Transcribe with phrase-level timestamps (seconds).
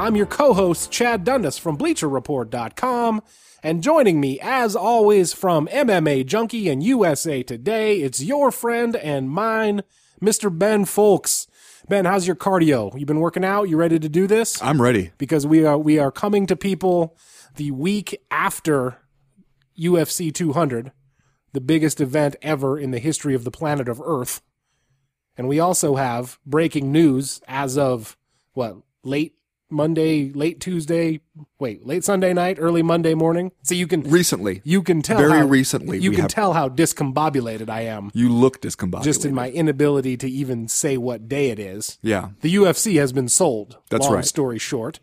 [0.00, 3.20] I'm your co host, Chad Dundas from BleacherReport.com.
[3.62, 9.28] And joining me, as always, from MMA Junkie and USA Today, it's your friend and
[9.28, 9.82] mine,
[10.18, 10.56] Mr.
[10.56, 11.46] Ben Fowlkes.
[11.86, 12.98] Ben, how's your cardio?
[12.98, 13.68] You been working out?
[13.68, 14.62] You ready to do this?
[14.62, 15.10] I'm ready.
[15.18, 17.14] because we are we are coming to people
[17.56, 19.02] the week after
[19.78, 20.92] UFC 200,
[21.52, 24.40] the biggest event ever in the history of the planet of Earth.
[25.36, 28.16] And we also have breaking news as of
[28.54, 29.34] what late
[29.70, 31.20] Monday, late Tuesday,
[31.58, 33.52] wait, late Sunday night, early Monday morning.
[33.62, 36.68] So you can Recently, you can tell very how- recently, you can have- tell how
[36.68, 39.04] discombobulated I am you look discombobulated.
[39.04, 42.30] just in my inability to even say what day it is yeah.
[42.40, 43.78] the UFC has been sold.
[43.90, 44.24] That's long right.
[44.24, 45.00] Story short,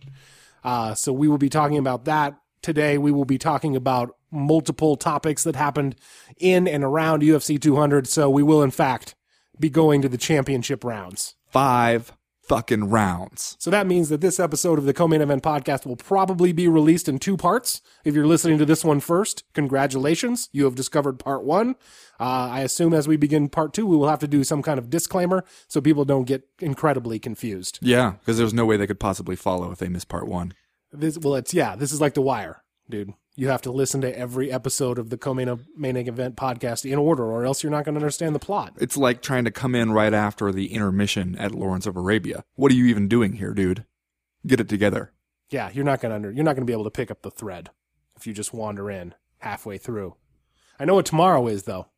[0.64, 2.98] uh, so we will be talking about that today.
[2.98, 5.96] We will be talking about multiple topics that happened
[6.38, 8.08] in and around UFC 200.
[8.08, 9.16] So we will, in fact,
[9.60, 11.36] be going to the championship rounds.
[11.50, 12.12] Five
[12.48, 13.56] fucking rounds.
[13.60, 17.10] So that means that this episode of the Co-Main Event podcast will probably be released
[17.10, 17.82] in two parts.
[18.06, 21.76] If you're listening to this one first, congratulations, you have discovered part one.
[22.20, 24.80] Uh, I assume as we begin part two, we will have to do some kind
[24.80, 27.80] of disclaimer so people don't get incredibly confused.
[27.82, 30.54] Yeah, because there's no way they could possibly follow if they miss part one.
[30.92, 31.76] This well, it's yeah.
[31.76, 33.14] This is like The Wire, dude.
[33.40, 37.24] You have to listen to every episode of the co-main main event podcast in order,
[37.24, 38.74] or else you're not going to understand the plot.
[38.80, 42.44] It's like trying to come in right after the intermission at Lawrence of Arabia.
[42.56, 43.86] What are you even doing here, dude?
[44.48, 45.14] Get it together.
[45.52, 47.22] Yeah, you're not going to under, you're not going to be able to pick up
[47.22, 47.70] the thread
[48.16, 50.16] if you just wander in halfway through.
[50.80, 51.90] I know what tomorrow is though.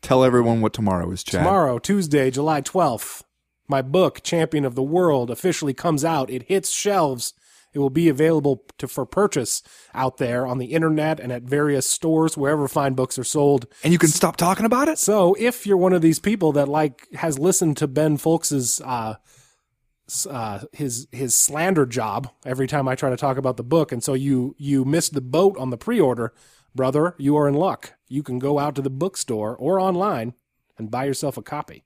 [0.00, 1.44] Tell everyone what tomorrow is, Chad.
[1.44, 3.22] Tomorrow, Tuesday, July 12th,
[3.68, 6.28] my book Champion of the World officially comes out.
[6.28, 7.34] It hits shelves.
[7.74, 9.62] It will be available to for purchase
[9.94, 13.66] out there on the internet and at various stores wherever fine books are sold.
[13.82, 14.98] And you can stop talking about it?
[14.98, 19.14] So if you're one of these people that like has listened to Ben Fowlkes's uh,
[20.28, 24.02] uh, his his slander job every time I try to talk about the book, and
[24.02, 26.34] so you you missed the boat on the pre-order,
[26.74, 27.94] brother, you are in luck.
[28.08, 30.34] You can go out to the bookstore or online
[30.76, 31.84] and buy yourself a copy.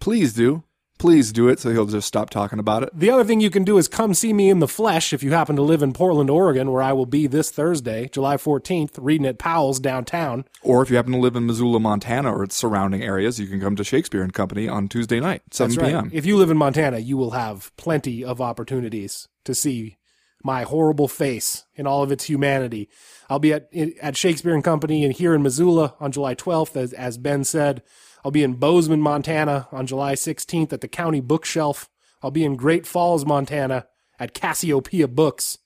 [0.00, 0.64] Please do.
[0.98, 2.90] Please do it so he'll just stop talking about it.
[2.94, 5.32] The other thing you can do is come see me in the flesh if you
[5.32, 9.26] happen to live in Portland, Oregon, where I will be this Thursday, July 14th, reading
[9.26, 10.44] at Powell's downtown.
[10.62, 13.60] Or if you happen to live in Missoula, Montana, or its surrounding areas, you can
[13.60, 15.90] come to Shakespeare and Company on Tuesday night, 7 That's right.
[15.90, 16.10] p.m.
[16.12, 19.98] If you live in Montana, you will have plenty of opportunities to see
[20.44, 22.88] my horrible face in all of its humanity.
[23.28, 23.68] I'll be at
[24.00, 27.82] at Shakespeare and Company and here in Missoula on July 12th, as, as Ben said.
[28.24, 31.90] I'll be in Bozeman, Montana on July 16th at the Country Bookshelf.
[32.22, 33.86] I'll be in Great Falls, Montana
[34.18, 35.58] at Cassiopeia Books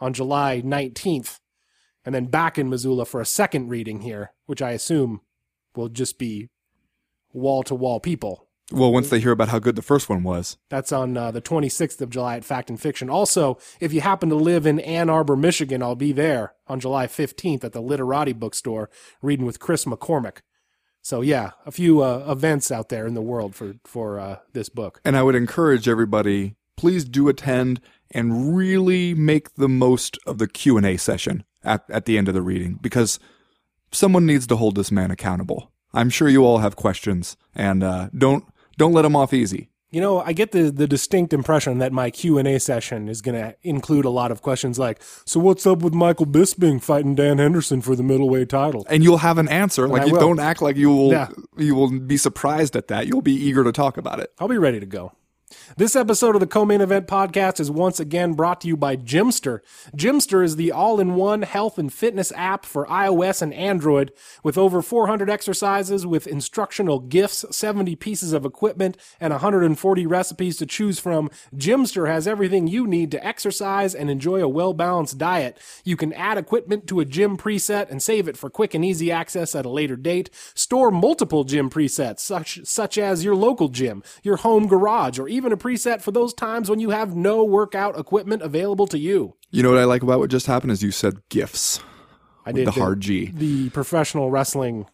[0.00, 1.38] on July 19th.
[2.04, 5.20] And then back in Missoula for a second reading here, which I assume
[5.76, 6.48] will just be
[7.32, 10.56] wall to wall people Well, once they hear about how good the first one was.
[10.68, 13.08] that's on uh, the 26th of July at Fact and Fiction.
[13.08, 17.06] Also, if you happen to live in Ann Arbor, Michigan, I'll be there on July
[17.06, 18.90] 15th at the Literati bookstore
[19.22, 20.38] reading with Chris McCormick.
[21.02, 24.68] So yeah, a few uh, events out there in the world for for uh, this
[24.68, 25.00] book.
[25.04, 27.80] And I would encourage everybody, please do attend
[28.10, 32.42] and really make the most of the Q&A session at, at the end of the
[32.42, 33.18] reading because
[33.92, 35.70] someone needs to hold this man accountable.
[35.92, 38.44] I'm sure you all have questions and uh, don't
[38.76, 39.69] don't let him off easy.
[39.92, 43.20] You know, I get the the distinct impression that my Q and A session is
[43.20, 47.16] going to include a lot of questions like, "So what's up with Michael Bisping fighting
[47.16, 49.88] Dan Henderson for the middleweight title?" And you'll have an answer.
[49.88, 50.20] Like I you will.
[50.20, 51.28] don't act like you will Yeah.
[51.56, 53.08] you will be surprised at that.
[53.08, 54.30] You'll be eager to talk about it.
[54.38, 55.12] I'll be ready to go.
[55.76, 59.62] This episode of the Co-Main Event Podcast is once again brought to you by Gymster.
[59.96, 65.30] Gymster is the all-in-one health and fitness app for iOS and Android with over 400
[65.30, 71.30] exercises with instructional gifts, 70 pieces of equipment, and 140 recipes to choose from.
[71.56, 75.58] Gymster has everything you need to exercise and enjoy a well-balanced diet.
[75.84, 79.10] You can add equipment to a gym preset and save it for quick and easy
[79.10, 80.30] access at a later date.
[80.54, 85.39] Store multiple gym presets, such such as your local gym, your home garage, or even
[85.46, 89.36] a preset for those times when you have no workout equipment available to you.
[89.50, 91.80] You know what I like about what just happened is you said gifs.
[92.46, 93.30] I with the hard G.
[93.32, 94.86] the professional wrestling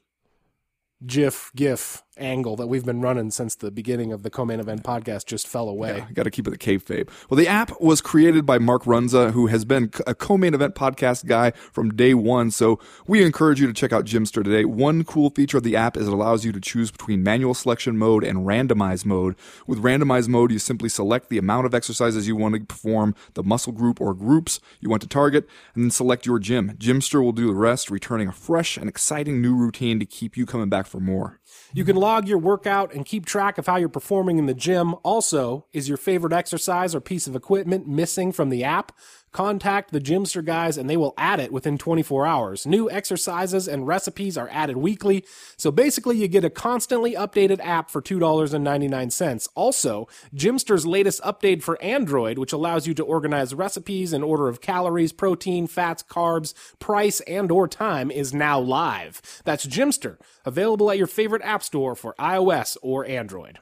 [1.05, 5.27] GIF GIF angle that we've been running since the beginning of the co-main event podcast
[5.27, 6.05] just fell away.
[6.15, 7.09] Got to keep it the kayfabe.
[7.29, 11.27] Well, the app was created by Mark Runza, who has been a co-main event podcast
[11.27, 12.51] guy from day one.
[12.51, 14.65] So we encourage you to check out Gymster today.
[14.65, 17.99] One cool feature of the app is it allows you to choose between manual selection
[17.99, 19.37] mode and randomized mode.
[19.67, 23.43] With randomized mode, you simply select the amount of exercises you want to perform, the
[23.43, 26.77] muscle group or groups you want to target, and then select your gym.
[26.79, 30.47] Gymster will do the rest, returning a fresh and exciting new routine to keep you
[30.47, 31.41] coming back for more.
[31.77, 34.95] You can log your workout and keep track of how you're performing in the gym.
[35.03, 38.93] Also, is your favorite exercise or piece of equipment missing from the app?
[39.37, 42.65] Contact the Gymster guys and they will add it within 24 hours.
[42.67, 45.27] New exercises and recipes are added weekly.
[45.59, 49.49] So basically, you get a constantly updated app for $2.99.
[49.55, 54.63] Also, Gymster's latest update for Android, which allows you to organize recipes in order of
[54.63, 59.21] calories, protein, fats, carbs, price, and or time is now live.
[59.45, 63.59] That's Gymster, available at your favorite app store for iOS or Android.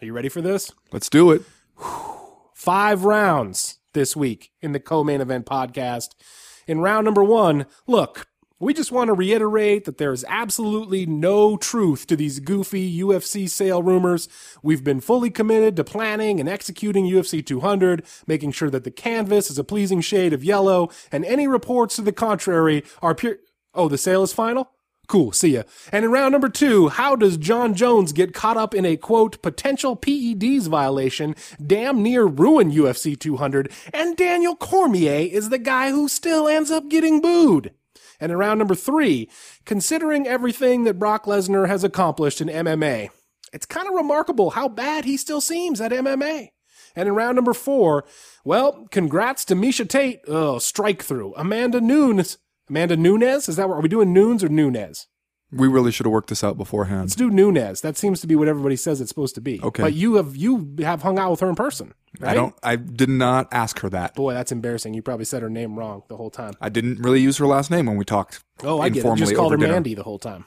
[0.00, 0.72] Are you ready for this?
[0.90, 1.42] Let's do it.
[2.54, 6.10] five rounds this week in the co-main event podcast.
[6.66, 8.28] In round number one, look,
[8.60, 13.48] we just want to reiterate that there is absolutely no truth to these goofy UFC
[13.48, 14.28] sale rumors.
[14.62, 19.48] We've been fully committed to planning and executing UFC 200, making sure that the canvas
[19.50, 23.36] is a pleasing shade of yellow, and any reports to the contrary are pure.
[23.74, 24.72] Oh, the sale is final?
[25.08, 25.62] Cool, see ya.
[25.90, 29.40] And in round number two, how does Jon Jones get caught up in a quote,
[29.40, 31.34] potential PEDs violation,
[31.64, 36.90] damn near ruin UFC 200, and Daniel Cormier is the guy who still ends up
[36.90, 37.72] getting booed?
[38.20, 39.30] And in round number three,
[39.64, 43.08] considering everything that Brock Lesnar has accomplished in MMA,
[43.52, 46.50] it's kind of remarkable how bad he still seems at MMA.
[46.94, 48.04] And in round number four,
[48.44, 50.20] well, congrats to Miesha Tate.
[50.28, 51.32] Oh, strike through.
[51.36, 52.36] Amanda Nunes.
[52.68, 53.48] Amanda Nunes?
[53.48, 55.06] Is that what, are we doing Nunes or Nunez?
[55.50, 57.04] We really should have worked this out beforehand.
[57.04, 57.80] Let's do Nunes.
[57.80, 59.58] That seems to be what everybody says it's supposed to be.
[59.62, 59.82] Okay.
[59.82, 62.32] But you have, you have hung out with her in person, right?
[62.32, 62.54] I don't.
[62.62, 64.14] I did not ask her that.
[64.14, 64.92] Boy, that's embarrassing.
[64.92, 66.52] You probably said her name wrong the whole time.
[66.60, 68.44] I didn't really use her last name when we talked.
[68.62, 68.98] Oh, I get it.
[68.98, 69.72] informally Just called her dinner.
[69.72, 70.44] Mandy the whole time.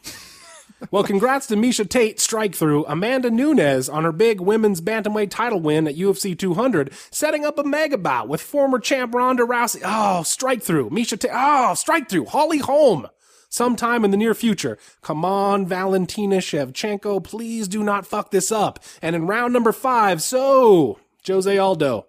[0.89, 5.59] Well, congrats to Miesha Tate strike through Amanda Nunes on her big women's bantamweight title
[5.59, 9.81] win at UFC 200, setting up a mega bout with former champ Ronda Rousey.
[9.85, 11.31] Oh, strike through Miesha Tate.
[11.33, 13.07] Oh, strike through Holly Holm.
[13.49, 14.77] Sometime in the near future.
[15.01, 18.79] Come on, Valentina Shevchenko, please do not fuck this up.
[19.01, 22.07] And in round number five, so Jose Aldo,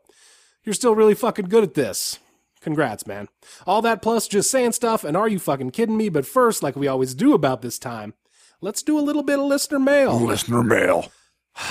[0.65, 2.21] you're still really fucking good at this.
[2.61, 3.29] Congrats, man.
[3.67, 6.09] All that plus just saying stuff, and are you fucking kidding me?
[6.09, 8.15] But first, like we always do about this time,
[8.63, 10.19] let's do a little bit of listener mail.
[10.19, 11.13] Listener mail.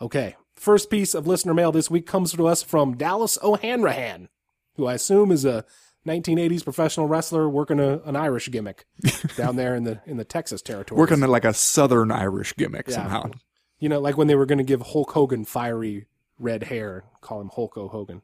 [0.00, 4.28] Okay, first piece of listener mail this week comes to us from Dallas O'Hanrahan,
[4.76, 5.64] who I assume is a
[6.06, 8.86] 1980s professional wrestler working a, an Irish gimmick
[9.36, 10.96] down there in the in the Texas territory.
[10.96, 13.32] Working like a Southern Irish gimmick somehow.
[13.80, 16.06] You know, like when they were going to give Hulk Hogan fiery
[16.38, 17.74] red hair, call him Hulk.
[17.74, 18.22] Hogan.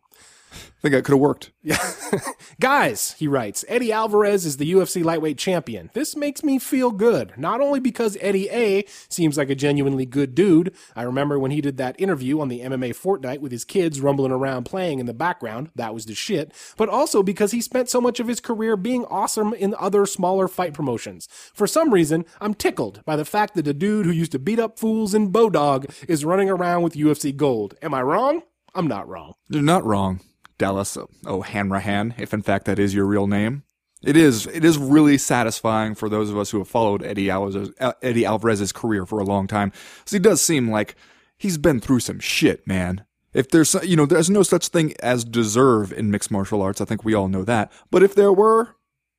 [0.54, 1.50] I think that could have worked.
[1.62, 1.78] Yeah.
[2.60, 5.90] Guys, he writes, Eddie Alvarez is the UFC lightweight champion.
[5.94, 7.32] This makes me feel good.
[7.36, 10.74] Not only because Eddie A seems like a genuinely good dude.
[10.94, 14.32] I remember when he did that interview on the MMA Fortnite with his kids rumbling
[14.32, 15.70] around playing in the background.
[15.74, 16.52] That was the shit.
[16.76, 20.48] But also because he spent so much of his career being awesome in other smaller
[20.48, 21.28] fight promotions.
[21.54, 24.58] For some reason, I'm tickled by the fact that a dude who used to beat
[24.58, 27.74] up fools in Bodog is running around with UFC gold.
[27.82, 28.42] Am I wrong?
[28.74, 29.34] I'm not wrong.
[29.48, 30.20] You're not wrong,
[30.58, 33.64] Dallas oh, O'Hanrahan, if in fact that is your real name.
[34.02, 34.46] It is.
[34.46, 38.26] It is really satisfying for those of us who have followed Eddie Alvarez, uh, Eddie
[38.26, 39.70] Alvarez's career for a long time.
[39.70, 40.94] 'Cause he does seem like
[41.38, 43.04] he's been through some shit, man.
[43.32, 46.80] If there's, you know, there's no such thing as deserve in mixed martial arts.
[46.80, 47.72] I think we all know that.
[47.90, 48.76] But if there were,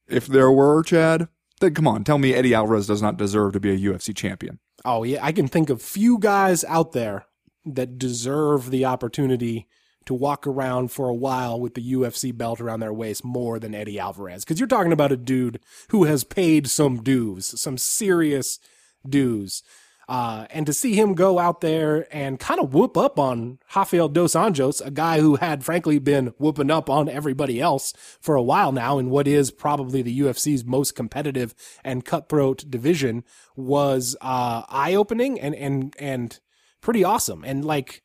[0.07, 1.27] if there were, Chad,
[1.59, 4.59] then come on, tell me Eddie Alvarez does not deserve to be a UFC champion.
[4.85, 7.25] Oh yeah, I can think of few guys out there
[7.65, 9.67] that deserve the opportunity
[10.05, 13.75] to walk around for a while with the UFC belt around their waist more than
[13.75, 14.43] Eddie Alvarez.
[14.43, 15.59] Because you're talking about a dude
[15.89, 18.59] who has paid some dues, some serious
[19.07, 19.63] dues.
[20.07, 24.07] Uh, and to see him go out there and kind of whoop up on Rafael
[24.07, 28.43] Dos Anjos, a guy who had frankly been whooping up on everybody else for a
[28.43, 33.23] while now in what is probably the UFC's most competitive and cutthroat division,
[33.55, 36.39] was uh, eye opening and and and
[36.81, 37.43] pretty awesome.
[37.43, 38.03] And like,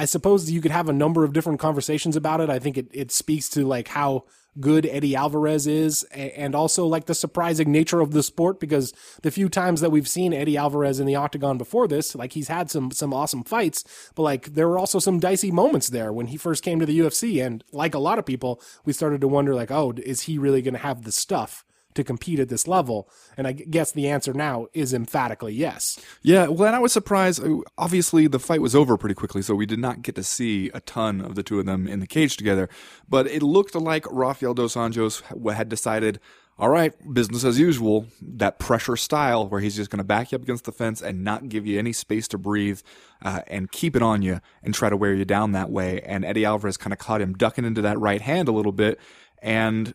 [0.00, 2.48] I suppose you could have a number of different conversations about it.
[2.48, 4.24] I think it, it speaks to like how
[4.58, 9.30] good Eddie Alvarez is and also like the surprising nature of the sport because the
[9.30, 12.70] few times that we've seen Eddie Alvarez in the octagon before this, like he's had
[12.70, 16.38] some, some awesome fights, but like there were also some dicey moments there when he
[16.38, 17.44] first came to the UFC.
[17.44, 20.62] And like a lot of people, we started to wonder like, oh, is he really
[20.62, 21.62] going to have the stuff
[21.94, 23.08] to compete at this level?
[23.36, 25.98] And I guess the answer now is emphatically yes.
[26.22, 27.44] Yeah, well, and I was surprised.
[27.44, 30.70] uh, Obviously, the fight was over pretty quickly, so we did not get to see
[30.74, 32.68] a ton of the two of them in the cage together.
[33.08, 36.20] But it looked like Rafael dos Anjos had decided,
[36.58, 40.36] all right, business as usual, that pressure style where he's just going to back you
[40.36, 42.80] up against the fence and not give you any space to breathe
[43.22, 46.00] uh, and keep it on you and try to wear you down that way.
[46.02, 48.98] And Eddie Alvarez kind of caught him ducking into that right hand a little bit.
[49.42, 49.94] And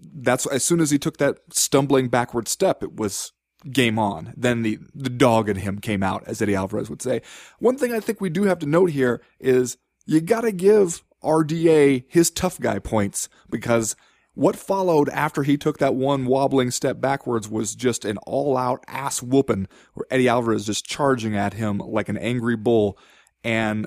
[0.00, 3.32] that's as soon as he took that stumbling backward step, it was
[3.70, 4.32] game on.
[4.36, 7.22] Then the the dog in him came out, as Eddie Alvarez would say.
[7.58, 9.76] One thing I think we do have to note here is
[10.06, 13.96] you got to give RDA his tough guy points because
[14.34, 18.82] what followed after he took that one wobbling step backwards was just an all out
[18.86, 22.96] ass whooping where Eddie Alvarez just charging at him like an angry bull
[23.44, 23.86] and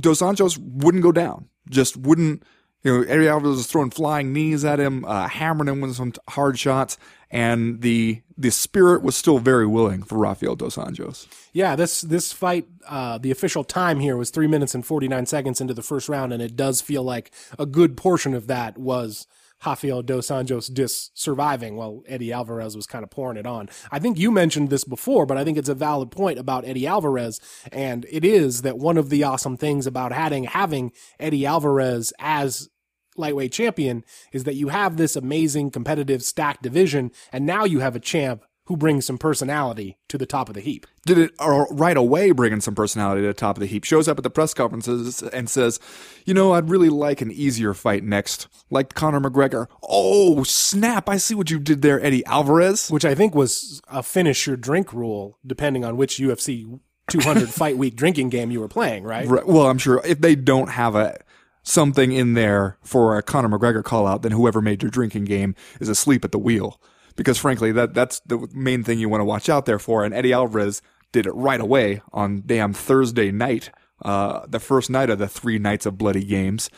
[0.00, 2.42] Dos Anjos wouldn't go down, just wouldn't.
[2.84, 6.12] You know, Eddie Alvarez was throwing flying knees at him, uh, hammering him with some
[6.28, 6.96] hard shots,
[7.30, 11.26] and the the spirit was still very willing for Rafael Dos Anjos.
[11.52, 15.26] Yeah, this this fight, uh, the official time here was three minutes and forty nine
[15.26, 18.78] seconds into the first round, and it does feel like a good portion of that
[18.78, 19.26] was
[19.64, 23.68] Rafael dos Anjos dis surviving while Eddie Alvarez was kind of pouring it on.
[23.90, 26.86] I think you mentioned this before, but I think it's a valid point about Eddie
[26.86, 27.40] Alvarez,
[27.72, 32.68] and it is that one of the awesome things about having having Eddie Alvarez as
[33.16, 37.96] lightweight champion is that you have this amazing competitive stacked division, and now you have
[37.96, 40.86] a champ who brings some personality to the top of the heap.
[41.06, 43.84] Did it right away, bringing some personality to the top of the heap.
[43.84, 45.80] Shows up at the press conferences and says,
[46.26, 51.08] "You know, I'd really like an easier fight next, like Conor McGregor." Oh snap!
[51.08, 52.90] I see what you did there, Eddie Alvarez.
[52.90, 56.78] which I think was a finish your drink rule, depending on which UFC
[57.10, 59.26] 200 fight week drinking game you were playing, right?
[59.26, 59.46] Right.
[59.46, 61.18] Well, I'm sure if they don't have a
[61.62, 65.54] something in there for a Conor McGregor call out, then whoever made your drinking game
[65.80, 66.80] is asleep at the wheel.
[67.18, 70.04] Because frankly, that that's the main thing you want to watch out there for.
[70.04, 73.70] And Eddie Alvarez did it right away on damn Thursday night,
[74.04, 76.70] uh, the first night of the three nights of bloody games.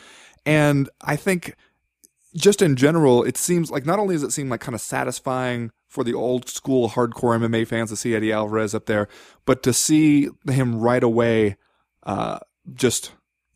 [0.43, 1.55] And I think
[2.35, 5.69] just in general, it seems like not only does it seem like kind of satisfying
[5.87, 9.07] for the old school hardcore MMA fans to see Eddie Alvarez up there,
[9.45, 11.55] but to see him right away,
[12.01, 12.39] uh,
[12.73, 13.11] just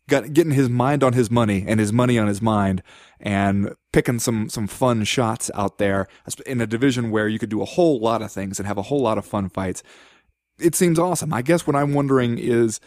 [0.08, 2.80] got, getting his mind on his money and his money on his mind
[3.20, 6.06] and picking some, some fun shots out there
[6.44, 8.82] in a division where you could do a whole lot of things and have a
[8.82, 9.82] whole lot of fun fights.
[10.58, 11.32] It seems awesome.
[11.32, 12.80] I guess what I'm wondering is,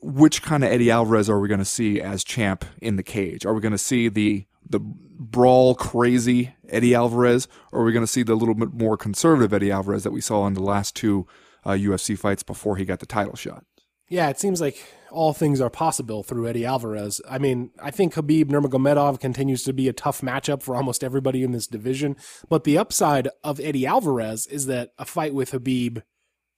[0.00, 3.46] which kind of Eddie Alvarez are we going to see as champ in the cage?
[3.46, 8.04] Are we going to see the the brawl crazy Eddie Alvarez, or are we going
[8.04, 10.96] to see the little bit more conservative Eddie Alvarez that we saw in the last
[10.96, 11.26] two
[11.64, 13.64] uh, UFC fights before he got the title shot?
[14.08, 14.82] Yeah, it seems like
[15.12, 17.20] all things are possible through Eddie Alvarez.
[17.28, 21.42] I mean, I think Khabib Nurmagomedov continues to be a tough matchup for almost everybody
[21.42, 22.16] in this division,
[22.48, 26.00] but the upside of Eddie Alvarez is that a fight with Habib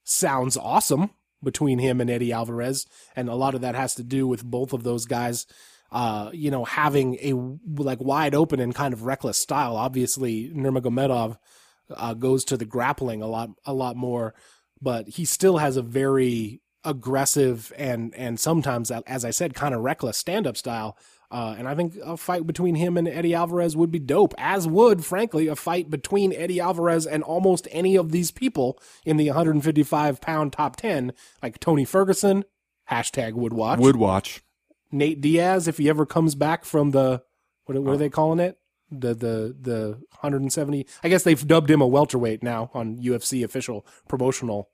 [0.03, 1.11] sounds awesome
[1.43, 4.73] between him and Eddie Alvarez, and a lot of that has to do with both
[4.73, 5.45] of those guys
[5.91, 7.33] uh, you know, having a
[7.81, 9.77] like wide open and kind of reckless style.
[9.77, 11.37] Obviously, Nurmagomedov
[11.89, 14.33] uh, goes to the grappling a lot, a lot more,
[14.81, 19.81] but he still has a very aggressive and and sometimes, as I said, kind of
[19.81, 20.97] reckless stand up style.
[21.31, 24.67] Uh, and I think a fight between him and Eddie Alvarez would be dope, as
[24.67, 29.27] would, frankly, a fight between Eddie Alvarez and almost any of these people in the
[29.27, 32.45] 155 pound top 10, like Tony Ferguson,
[32.91, 33.79] hashtag would watch.
[33.79, 34.43] Would watch.
[34.91, 37.23] Nate Diaz, if he ever comes back from the
[37.65, 38.57] what, what are they calling it?
[38.91, 40.85] The the the 170.
[41.03, 44.69] I guess they've dubbed him a welterweight now on UFC official promotional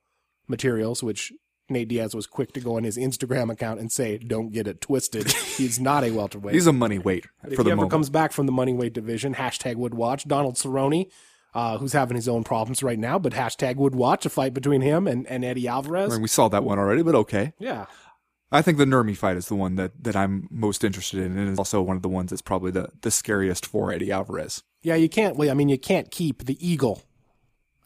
[0.48, 1.32] materials, which
[1.72, 4.82] Nate Diaz was quick to go on his Instagram account and say, "Don't get it
[4.82, 5.32] twisted.
[5.32, 6.54] He's not a welterweight.
[6.54, 7.92] He's a money weight if for he the ever moment.
[7.92, 10.28] comes back from the money weight division, hashtag would watch.
[10.28, 11.10] Donald Cerrone,
[11.54, 14.82] uh, who's having his own problems right now, but hashtag would watch a fight between
[14.82, 16.12] him and, and Eddie Alvarez.
[16.12, 17.54] I mean, we saw that one already, but okay.
[17.60, 17.86] Yeah.
[18.54, 21.50] I think the Nurmi fight is the one that, that I'm most interested in, and
[21.50, 24.62] is also one of the ones that's probably the, the scariest for Eddie Alvarez.
[24.84, 25.38] Yeah, you can't.
[25.38, 27.04] Well, I mean, you can't keep the eagle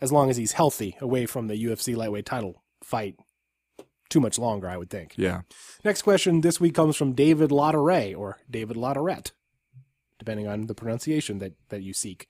[0.01, 3.15] as long as he's healthy away from the UFC lightweight title fight
[4.09, 4.67] too much longer.
[4.67, 5.13] I would think.
[5.17, 5.41] Yeah.
[5.83, 9.31] Next question this week comes from David Lauderay or David Lauderette,
[10.19, 12.27] depending on the pronunciation that that you seek.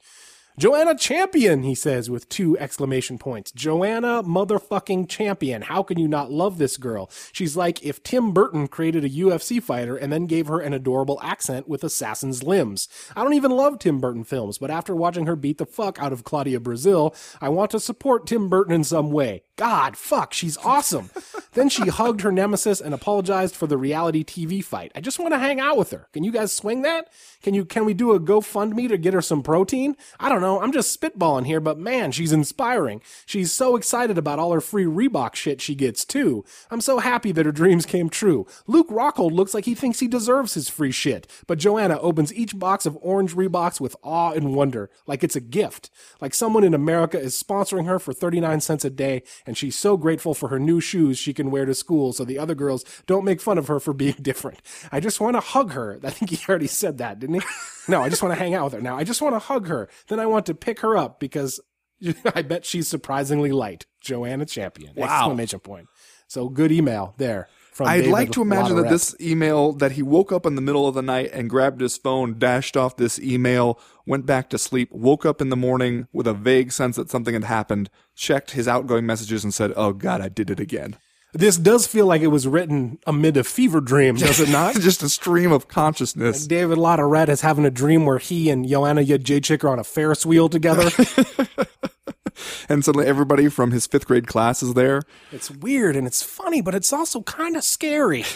[0.58, 3.52] Joanna Champion, he says with two exclamation points.
[3.52, 5.64] Joanna motherfucking Champion.
[5.64, 7.12] How can you not love this girl?
[7.34, 11.20] She's like if Tim Burton created a UFC fighter and then gave her an adorable
[11.22, 12.88] accent with assassin's limbs.
[13.18, 16.14] I don't even love Tim Burton films, but after watching her beat the fuck out
[16.14, 19.44] of Claudia Brazil, I want to support Tim Burton in some way.
[19.58, 21.10] God, fuck, she's awesome.
[21.54, 24.92] then she hugged her nemesis and apologized for the reality TV fight.
[24.96, 26.08] I just want to hang out with her.
[26.12, 27.08] Can you guys swing that?
[27.42, 29.96] Can you can we do a GoFundMe to get her some protein?
[30.20, 30.62] I don't know.
[30.62, 33.02] I'm just spitballing here, but man, she's inspiring.
[33.26, 36.44] She's so excited about all her free Reebok shit she gets too.
[36.70, 38.46] I'm so happy that her dreams came true.
[38.68, 42.58] Luke Rockhold looks like he thinks he deserves his free shit, but Joanna opens each
[42.58, 45.90] box of orange Reeboks with awe and wonder, like it's a gift.
[46.20, 49.98] Like someone in America is sponsoring her for 39 cents a day, and she's so
[49.98, 53.26] grateful for her new shoes she can wear to school so the other girls don't
[53.26, 54.60] make fun of her for being different.
[54.92, 56.00] I just want to hug her.
[56.04, 57.48] I think he already said that, didn't he?
[57.88, 58.82] No, I just want to hang out with her.
[58.82, 59.90] Now, I just want to hug her.
[60.08, 61.60] Then I want to pick her up because
[62.36, 63.86] I bet she's surprisingly light.
[64.02, 64.94] Joanna Champion.
[64.96, 65.20] Wow.
[65.20, 65.88] Exclamation point.
[66.28, 67.48] So good email there.
[67.76, 70.62] From I'd David like to imagine that this email that he woke up in the
[70.62, 74.58] middle of the night and grabbed his phone, dashed off this email, went back to
[74.58, 78.52] sleep, woke up in the morning with a vague sense that something had happened, checked
[78.52, 80.96] his outgoing messages and said, "Oh god, I did it again."
[81.34, 84.78] This does feel like it was written amid a fever dream, does it not?
[84.78, 86.48] It's just a stream of consciousness.
[86.48, 90.26] David Latourette is having a dream where he and Joanna Jacek are on a Ferris
[90.26, 90.90] wheel together.
[92.70, 95.02] And suddenly everybody from his 5th grade class is there.
[95.32, 98.24] it's weird and it's funny, but it's also kind of scary.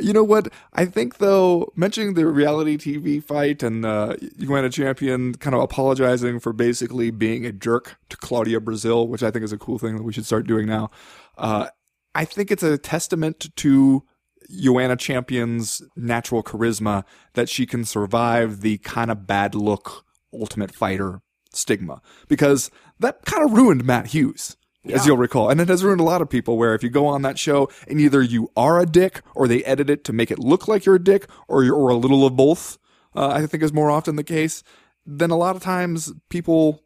[0.00, 0.48] You know what?
[0.72, 6.40] I think though, mentioning the reality TV fight and uh, Joanna Champion kind of apologizing
[6.40, 9.96] for basically being a jerk to Claudia Brazil, which I think is a cool thing
[9.96, 10.90] that we should start doing now.
[11.38, 11.68] Uh,
[12.14, 14.02] I think it's a testament to
[14.50, 21.20] Joanna Champion's natural charisma that she can survive the kind of bad look Ultimate Fighter
[21.56, 22.70] stigma because
[23.00, 24.56] that kind of ruined Matt Hughes.
[24.88, 25.50] As you'll recall.
[25.50, 27.68] And it has ruined a lot of people where if you go on that show
[27.88, 30.84] and either you are a dick or they edit it to make it look like
[30.84, 32.78] you're a dick or you're or a little of both,
[33.16, 34.62] uh, I think is more often the case,
[35.04, 36.84] then a lot of times people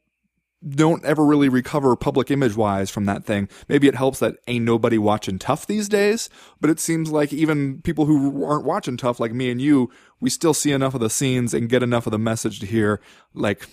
[0.66, 3.48] don't ever really recover public image wise from that thing.
[3.68, 6.28] Maybe it helps that ain't nobody watching TUF these days,
[6.60, 10.28] but it seems like even people who aren't watching TUF, like me and you, we
[10.28, 13.00] still see enough of the scenes and get enough of the message to hear,
[13.32, 13.68] like,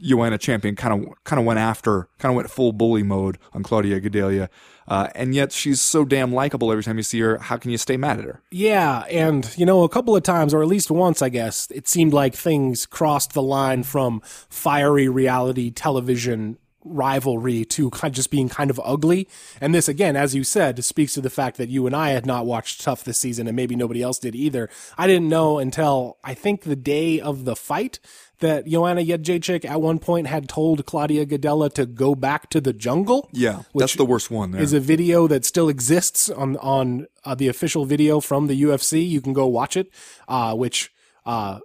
[0.00, 3.62] Joanna Champion kind of kind of went after, kind of went full bully mode on
[3.62, 4.48] Claudia Gadelha,
[4.88, 7.38] uh, and yet she's so damn likable every time you see her.
[7.38, 8.42] How can you stay mad at her?
[8.50, 11.88] Yeah, and you know, a couple of times, or at least once, I guess, it
[11.88, 18.48] seemed like things crossed the line from fiery reality television rivalry to kind just being
[18.48, 19.28] kind of ugly.
[19.60, 22.26] And this, again, as you said, speaks to the fact that you and I had
[22.26, 24.68] not watched TUF this season, and maybe nobody else did either.
[24.96, 28.00] I didn't know until I think the day of the fight
[28.40, 32.72] that Joanna Jedrzejczyk at one point had told Claudia Gadelha to go back to the
[32.72, 33.28] jungle.
[33.32, 34.52] Yeah, that's the worst one.
[34.52, 34.62] There.
[34.62, 39.06] Is a video that still exists on on uh, the official video from the UFC.
[39.06, 39.90] You can go watch it.
[40.26, 40.90] Uh, which
[41.26, 41.60] uh,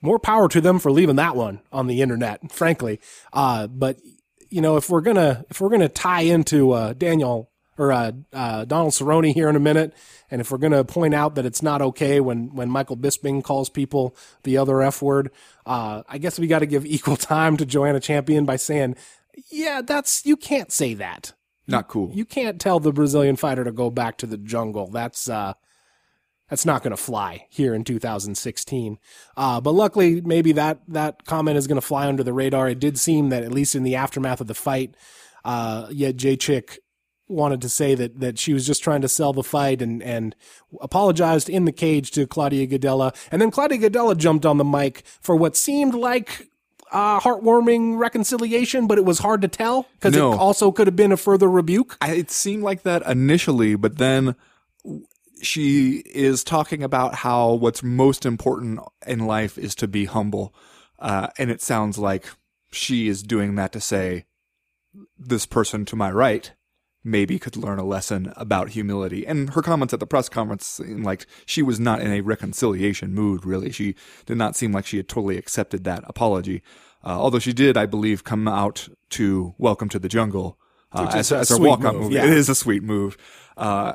[0.00, 3.00] more power to them for leaving that one on the internet, frankly.
[3.32, 3.98] Uh, but
[4.52, 8.64] you know, if we're gonna if we're gonna tie into uh, Daniel or uh, uh,
[8.66, 9.94] Donald Cerrone here in a minute,
[10.30, 13.68] and if we're gonna point out that it's not okay when when Michael Bisping calls
[13.68, 15.30] people the other f word,
[15.66, 18.96] uh, I guess we got to give equal time to Joanna Champion by saying,
[19.50, 21.32] yeah, that's you can't say that.
[21.66, 22.10] Not cool.
[22.12, 24.88] You can't tell the Brazilian fighter to go back to the jungle.
[24.88, 25.54] That's uh
[26.52, 28.98] that's not going to fly here in 2016.
[29.38, 32.68] Uh, but luckily, maybe that that comment is going to fly under the radar.
[32.68, 34.94] It did seem that at least in the aftermath of the fight,
[35.46, 36.80] uh, yet Jay Chick
[37.26, 40.36] wanted to say that that she was just trying to sell the fight and and
[40.82, 45.04] apologized in the cage to Claudia Gadelha, and then Claudia Gadelha jumped on the mic
[45.22, 46.48] for what seemed like.
[46.90, 50.34] Uh, heartwarming reconciliation, but it was hard to tell because No.
[50.34, 51.96] it also could have been a further rebuke.
[52.02, 54.36] I, it seemed like that initially, but then
[55.42, 60.54] she is talking about how what's most important in life is to be humble.
[60.98, 62.30] Uh, and it sounds like
[62.70, 64.24] she is doing that to say,
[65.18, 66.52] this person to my right
[67.04, 69.26] maybe could learn a lesson about humility.
[69.26, 73.12] And her comments at the press conference seemed like she was not in a reconciliation
[73.12, 73.72] mood, really.
[73.72, 76.62] She did not seem like she had totally accepted that apology.
[77.04, 80.58] Uh, although she did, I believe, come out to Welcome to the Jungle
[80.92, 82.14] uh, as, a as sweet walk-out move, movie.
[82.14, 82.24] yeah.
[82.24, 83.16] It is a sweet move.
[83.56, 83.94] Uh,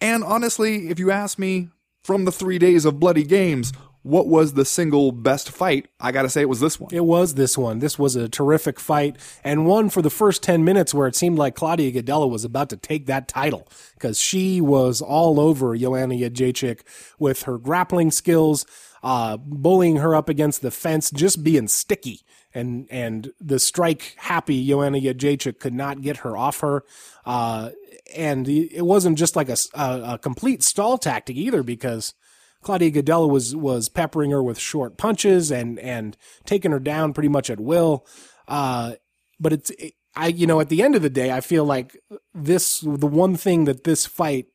[0.00, 1.68] and honestly, if you ask me,
[2.04, 5.88] from the three days of bloody games, what was the single best fight?
[5.98, 6.94] I gotta say it was this one.
[6.94, 7.78] It was this one.
[7.78, 11.38] This was a terrific fight and one for the first 10 minutes where it seemed
[11.38, 16.16] like Claudia Gadelha was about to take that title because she was all over Joanna
[16.16, 16.82] Jacek
[17.18, 18.66] with her grappling skills,
[19.02, 22.20] uh, bullying her up against the fence, just being sticky.
[22.54, 26.84] And, and the strike happy Joanna Jacek could not get her off her.
[27.26, 27.70] Uh,
[28.14, 32.14] and it wasn't just like a a complete stall tactic either because
[32.62, 37.28] Claudia Gadelha was was peppering her with short punches and and taking her down pretty
[37.28, 38.06] much at will.
[38.46, 38.94] Uh,
[39.40, 41.96] but it's it, I, you know, at the end of the day, I feel like
[42.32, 44.46] this, the one thing that this fight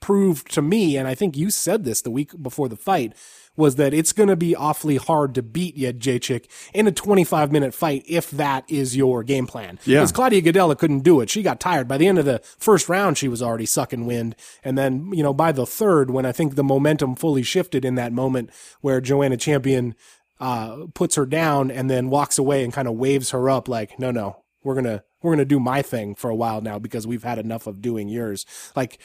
[0.00, 3.14] proved to me, and I think you said this the week before the fight,
[3.56, 7.74] was that it's going to be awfully hard to beat Jedrzejczyk in a 25 minute
[7.74, 9.78] fight if that is your game plan.
[9.84, 9.98] Yeah.
[9.98, 11.28] Because Claudia Gadelha couldn't do it.
[11.28, 11.86] She got tired.
[11.86, 14.36] By the end of the first round, she was already sucking wind.
[14.64, 17.94] And then, you know, by the third, when I think the momentum fully shifted in
[17.96, 19.94] that moment where Joanna Champion
[20.40, 23.98] uh, puts her down and then walks away and kind of waves her up like,
[23.98, 26.78] no, no, we're going to, we're going to do my thing for a while now
[26.78, 28.44] because we've had enough of doing yours.
[28.74, 28.98] Like,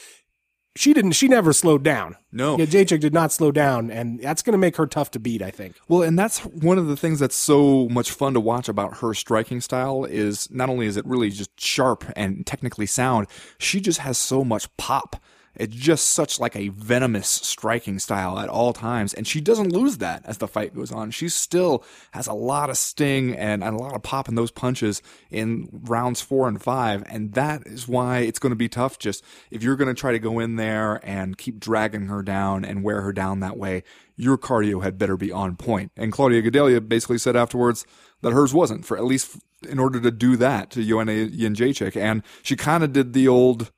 [0.76, 2.16] she didn't, she never slowed down.
[2.30, 2.56] No.
[2.58, 5.42] Yeah, Jacek did not slow down, and that's going to make her tough to beat,
[5.42, 5.76] I think.
[5.88, 9.14] Well, and that's one of the things that's so much fun to watch about her
[9.14, 13.26] striking style is not only is it really just sharp and technically sound,
[13.58, 15.16] she just has so much pop.
[15.58, 19.98] It's just such like a venomous striking style at all times, and she doesn't lose
[19.98, 21.10] that as the fight goes on.
[21.10, 25.02] She still has a lot of sting and, a lot of pop in those punches
[25.30, 28.98] in rounds four and five, and that is why it's going to be tough.
[28.98, 32.64] Just if you're going to try to go in there and keep dragging her down
[32.64, 33.82] and wear her down that way,
[34.16, 35.92] your cardio had better be on point.
[35.96, 37.84] And Claudia Gadelha basically said afterwards
[38.22, 42.22] that hers wasn't, for at least in order to do that to Joanna Jędrzejczyk, and
[42.42, 43.72] she kind of did the old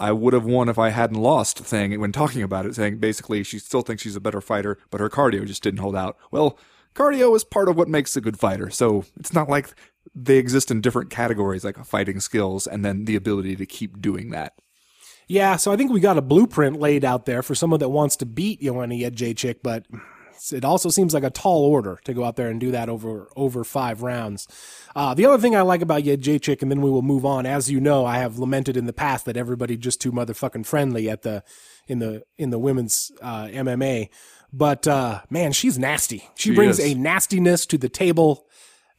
[0.00, 3.44] I would have won if I hadn't lost thing when talking about it, saying basically
[3.44, 6.16] she still thinks she's a better fighter, but her cardio just didn't hold out.
[6.30, 6.58] Well,
[6.94, 9.74] cardio is part of what makes a good fighter, so it's not like
[10.14, 14.30] they exist in different categories like fighting skills and then the ability to keep doing
[14.30, 14.54] that.
[15.28, 18.16] Yeah, so I think we got a blueprint laid out there for someone that wants
[18.16, 19.86] to beat Joanna Jędrzejczyk, but
[20.52, 23.28] it also seems like a tall order to go out there and do that over
[23.36, 24.48] over five rounds.
[24.96, 27.46] Uh, the other thing I like about Jędrzejczyk, and then we will move on.
[27.46, 31.08] As you know, I have lamented in the past that everybody just too motherfucking friendly
[31.10, 31.42] at the
[31.86, 34.08] in the in the women's uh, MMA.
[34.52, 36.28] But uh, man, she's nasty.
[36.34, 36.92] She, She brings is.
[36.92, 38.46] a nastiness to the table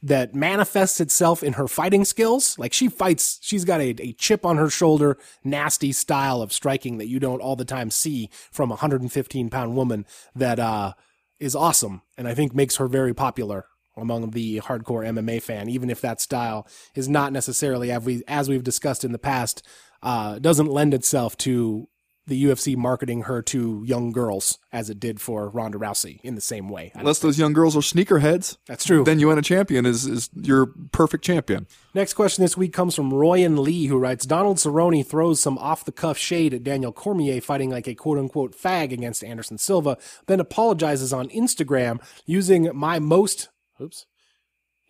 [0.02, 2.58] that manifests itself in her fighting skills.
[2.58, 6.98] Like she fights, she's got a, a chip on her shoulder, nasty style of striking
[6.98, 10.94] that you don't all the time see from a 115 pound woman that uh,
[11.42, 15.90] is awesome and I think makes her very popular among the hardcore MMA fan, even
[15.90, 19.66] if that style is not necessarily, as, we, as we've discussed in the past,
[20.02, 21.88] uh, doesn't lend itself to
[22.26, 26.40] the UFC marketing her to young girls as it did for Ronda Rousey in the
[26.40, 26.92] same way.
[26.94, 29.04] Unless those young girls are sneakerheads, That's true.
[29.04, 31.66] then Joanna Champion is, is your perfect champion.
[31.94, 35.84] Next question this week comes from Royan Lee, who writes Donald Cerrone throws some off
[35.84, 39.98] the cuff shade at Daniel Cormier fighting like a quote unquote fag against Anderson Silva,
[40.26, 43.48] then apologizes on Instagram using my most,
[43.80, 44.06] oops,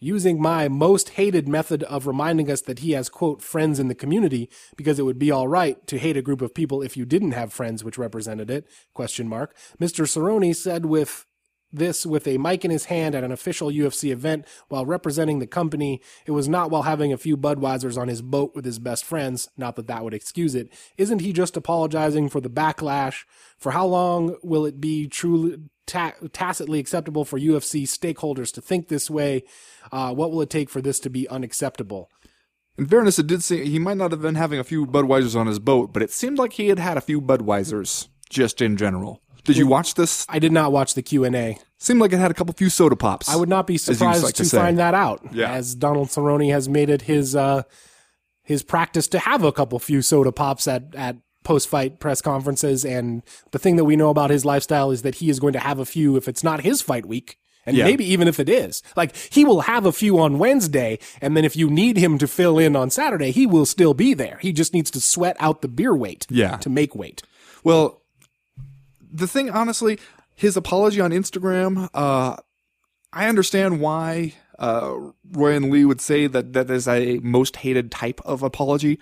[0.03, 3.95] using my most hated method of reminding us that he has quote friends in the
[3.95, 7.05] community because it would be all right to hate a group of people if you
[7.05, 9.57] didn't have friends which represented it question mark.
[9.81, 11.25] Mr Cerrone said with
[11.73, 15.47] this with a mic in his hand at an official UFC event while representing the
[15.47, 16.01] company.
[16.27, 19.49] It was not while having a few Budweisers on his boat with his best friends.
[19.57, 20.73] Not that that would excuse it.
[20.99, 23.25] Isn't he just apologizing for the backlash?
[23.59, 28.89] For how long will it be truly ta- tacitly acceptable for UFC stakeholders to think
[28.89, 29.45] this way?
[29.91, 32.11] Uh, what will it take for this to be unacceptable?
[32.79, 35.47] In fairness, it did seem he might not have been having a few Budweisers on
[35.47, 39.21] his boat, but it seemed like he had had a few Budweisers just in general.
[39.45, 40.25] Did you watch this?
[40.29, 41.59] I did not watch the Q and A.
[41.79, 43.29] Seemed like it had a couple few soda pops.
[43.29, 45.21] I would not be surprised like to, to find that out.
[45.35, 45.53] Yeah.
[45.53, 47.63] As Donald Cerrone has made it his uh,
[48.43, 52.85] his practice to have a couple few soda pops at at post fight press conferences.
[52.85, 55.59] And the thing that we know about his lifestyle is that he is going to
[55.59, 57.37] have a few if it's not his fight week.
[57.67, 57.85] And Yeah.
[57.85, 61.45] maybe even if it is, like he will have a few on Wednesday, and then
[61.45, 64.39] if you need him to fill in on Saturday, he will still be there.
[64.43, 66.57] He just needs to sweat out the beer weight, Yeah.
[66.57, 67.23] to make weight.
[67.63, 68.02] Well,
[69.13, 69.99] the thing, honestly,
[70.35, 72.37] his apology on Instagram, uh,
[73.13, 74.97] I understand why uh,
[75.33, 78.99] Roy and Lee would say that that is a most hated type of apology,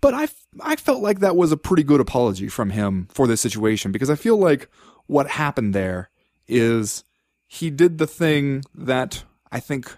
[0.00, 0.28] but I,
[0.60, 4.10] I felt like that was a pretty good apology from him for this situation because
[4.10, 4.68] I feel like
[5.06, 6.10] what happened there
[6.48, 7.04] is
[7.46, 9.96] he did the thing that I think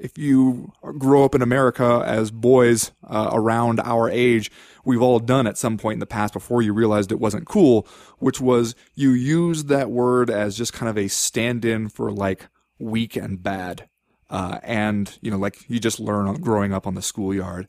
[0.00, 4.50] if you grow up in America as boys uh, around our age,
[4.84, 7.86] we've all done at some point in the past before you realized it wasn't cool,
[8.18, 12.48] which was you use that word as just kind of a stand in for like
[12.78, 13.88] weak and bad.
[14.30, 17.68] Uh, and, you know, like you just learn growing up on the schoolyard.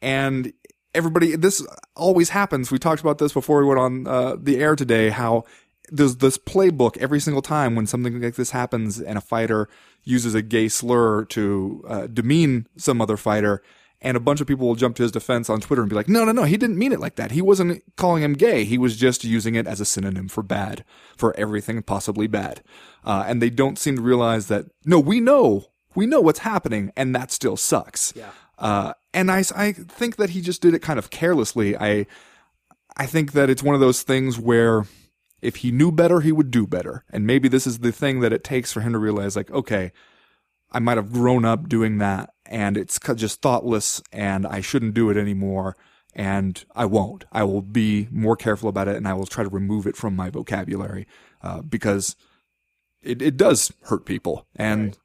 [0.00, 0.52] And
[0.94, 1.66] everybody, this
[1.96, 2.70] always happens.
[2.70, 5.44] We talked about this before we went on uh, the air today, how
[5.92, 9.68] there's this playbook every single time when something like this happens and a fighter
[10.04, 13.62] uses a gay slur to uh, demean some other fighter
[14.00, 16.08] and a bunch of people will jump to his defense on Twitter and be like,
[16.08, 17.30] no, no, no, he didn't mean it like that.
[17.30, 18.64] He wasn't calling him gay.
[18.64, 20.84] He was just using it as a synonym for bad,
[21.16, 22.62] for everything possibly bad.
[23.04, 26.90] Uh, and they don't seem to realize that, no, we know, we know what's happening
[26.96, 28.12] and that still sucks.
[28.16, 28.30] Yeah.
[28.58, 31.76] Uh, and I, I think that he just did it kind of carelessly.
[31.76, 32.06] I,
[32.96, 34.84] I think that it's one of those things where
[35.42, 37.04] if he knew better, he would do better.
[37.10, 39.92] And maybe this is the thing that it takes for him to realize, like, okay,
[40.70, 45.10] I might have grown up doing that and it's just thoughtless and I shouldn't do
[45.10, 45.76] it anymore.
[46.14, 47.24] And I won't.
[47.32, 50.14] I will be more careful about it and I will try to remove it from
[50.14, 51.06] my vocabulary
[51.42, 52.16] uh, because
[53.02, 54.98] it, it does hurt people and right.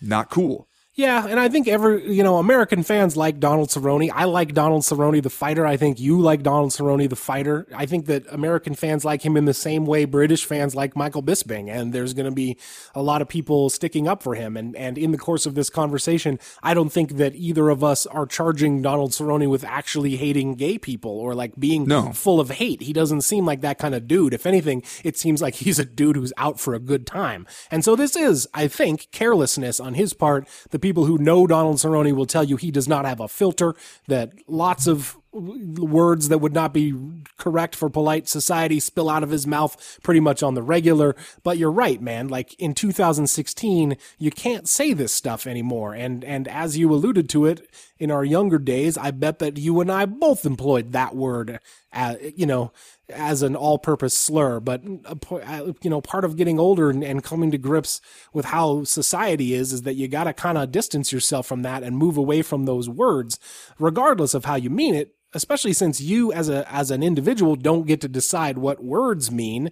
[0.00, 0.68] not cool.
[1.00, 4.10] Yeah, and I think every you know American fans like Donald Cerrone.
[4.14, 5.64] I like Donald Cerrone the fighter.
[5.64, 7.66] I think you like Donald Cerrone the fighter.
[7.74, 11.22] I think that American fans like him in the same way British fans like Michael
[11.22, 11.70] Bisping.
[11.70, 12.58] And there's going to be
[12.94, 14.58] a lot of people sticking up for him.
[14.58, 18.04] And and in the course of this conversation, I don't think that either of us
[18.04, 22.12] are charging Donald Cerrone with actually hating gay people or like being no.
[22.12, 22.82] full of hate.
[22.82, 24.34] He doesn't seem like that kind of dude.
[24.34, 27.46] If anything, it seems like he's a dude who's out for a good time.
[27.70, 30.46] And so this is, I think, carelessness on his part.
[30.68, 33.74] The people who know Donald Cerrone will tell you he does not have a filter,
[34.08, 36.92] that lots of words that would not be
[37.38, 41.14] correct for polite society spill out of his mouth pretty much on the regular.
[41.42, 42.28] But you're right, man.
[42.28, 45.94] Like in 2016, you can't say this stuff anymore.
[45.94, 47.68] And, and as you alluded to it
[48.00, 51.60] in our younger days, I bet that you and I both employed that word,
[51.92, 52.72] uh, you know,
[53.10, 54.82] as an all-purpose slur, but
[55.30, 58.00] uh, you know, part of getting older and, and, coming to grips
[58.32, 61.82] with how society is is that you got to kind of distance yourself from that
[61.82, 63.38] and move away from those words,
[63.78, 65.14] regardless of how you mean it.
[65.32, 69.70] Especially since you, as a as an individual, don't get to decide what words mean,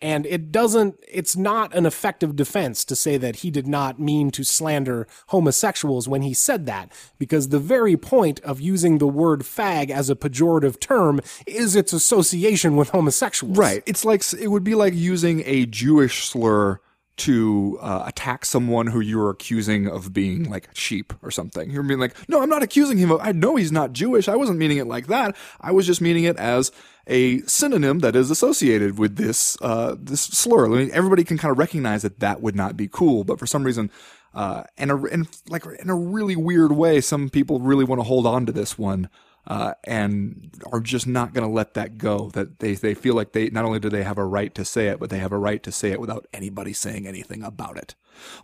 [0.00, 4.30] and it doesn't, it's not an effective defense to say that he did not mean
[4.30, 9.40] to slander homosexuals when he said that, because the very point of using the word
[9.40, 13.58] fag as a pejorative term is its association with homosexuals.
[13.58, 13.82] Right.
[13.86, 16.80] It's like, it would be like using a Jewish slur
[17.18, 21.70] to uh, attack someone who you're accusing of being like sheep or something.
[21.70, 24.28] You're being like, no, I'm not accusing him of, I know he's not Jewish.
[24.28, 25.36] I wasn't meaning it like that.
[25.60, 26.72] I was just meaning it as
[27.06, 30.66] a synonym that is associated with this uh, this slur.
[30.66, 33.46] I mean, everybody can kind of recognize that that would not be cool, but for
[33.46, 33.90] some reason,
[34.34, 38.04] uh, and, a, and like in a really weird way, some people really want to
[38.04, 39.08] hold on to this one.
[39.48, 42.28] Uh, and are just not going to let that go.
[42.34, 44.88] That they, they feel like they not only do they have a right to say
[44.88, 47.94] it, but they have a right to say it without anybody saying anything about it.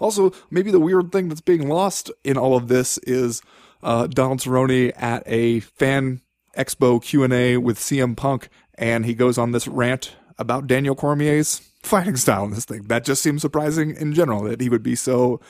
[0.00, 3.42] Also, maybe the weird thing that's being lost in all of this is
[3.82, 6.22] uh, Donald Cerrone at a fan
[6.56, 12.16] Expo Q&A with CM Punk and he goes on this rant about Daniel Cormier's fighting
[12.16, 12.84] style in this thing.
[12.84, 15.40] That just seems surprising in general that he would be so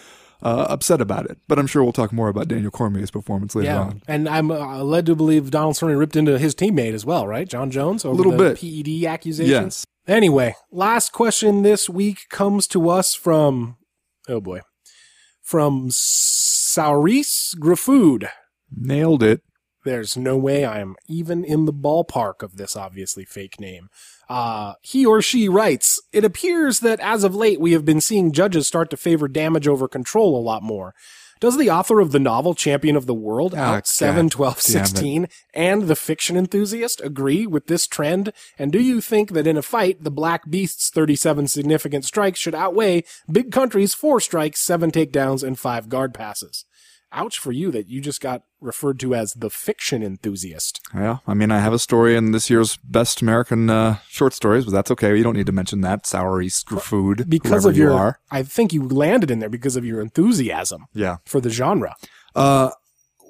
[0.45, 1.39] uh, upset about it.
[1.49, 3.81] But I'm sure we'll talk more about Daniel Cormier's performance later yeah.
[3.81, 4.03] on.
[4.07, 7.49] And I'm uh, led to believe Donald Cerrone ripped into his teammate as well, right?
[7.49, 8.61] Jon Jones over a little the bit.
[8.61, 9.49] PED accusations.
[9.49, 9.87] Yes.
[10.07, 13.77] Anyway, last question this week comes to us from
[14.29, 14.61] oh boy,
[15.41, 18.29] from Sauris Grafood.
[18.71, 19.43] Nailed it.
[19.85, 23.91] There's no way I'm even in the ballpark of this obviously fake name.
[24.29, 28.33] Uh, he or she writes, It appears that as of late we have been seeing
[28.33, 30.95] judges start to favor damage over control a lot more.
[31.41, 35.29] Does the author of the novel Champion of the World, oh, out 7, 12, 16,
[35.53, 38.33] and the fiction enthusiast agree with this trend?
[38.59, 42.55] And do you think that in a fight, the Black Beast's 37 significant strikes should
[42.55, 46.65] outweigh Big Country's 4 strikes, 7 takedowns, and 5 guard passes?
[47.15, 50.81] Ouch for you that you just got referred to as the fiction enthusiast.
[50.95, 54.65] Yeah, I mean, I have a story in this year's best American uh, short stories,
[54.65, 55.17] but that's okay.
[55.17, 56.07] You don't need to mention that.
[56.07, 57.29] Sour Easter food.
[57.29, 58.21] Because of you your, are.
[58.31, 60.87] I think you landed in there because of your enthusiasm.
[60.93, 61.19] Yeah.
[61.25, 61.95] For the genre.
[62.35, 62.71] Uh,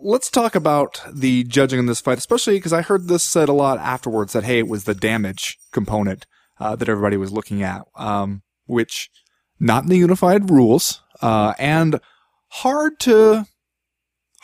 [0.03, 3.53] let's talk about the judging in this fight, especially because I heard this said a
[3.53, 6.27] lot afterwards that, hey, it was the damage component
[6.61, 9.11] uh, that everybody was looking at, um, which
[9.59, 12.01] not in the unified rules, uh, and
[12.49, 13.47] hard to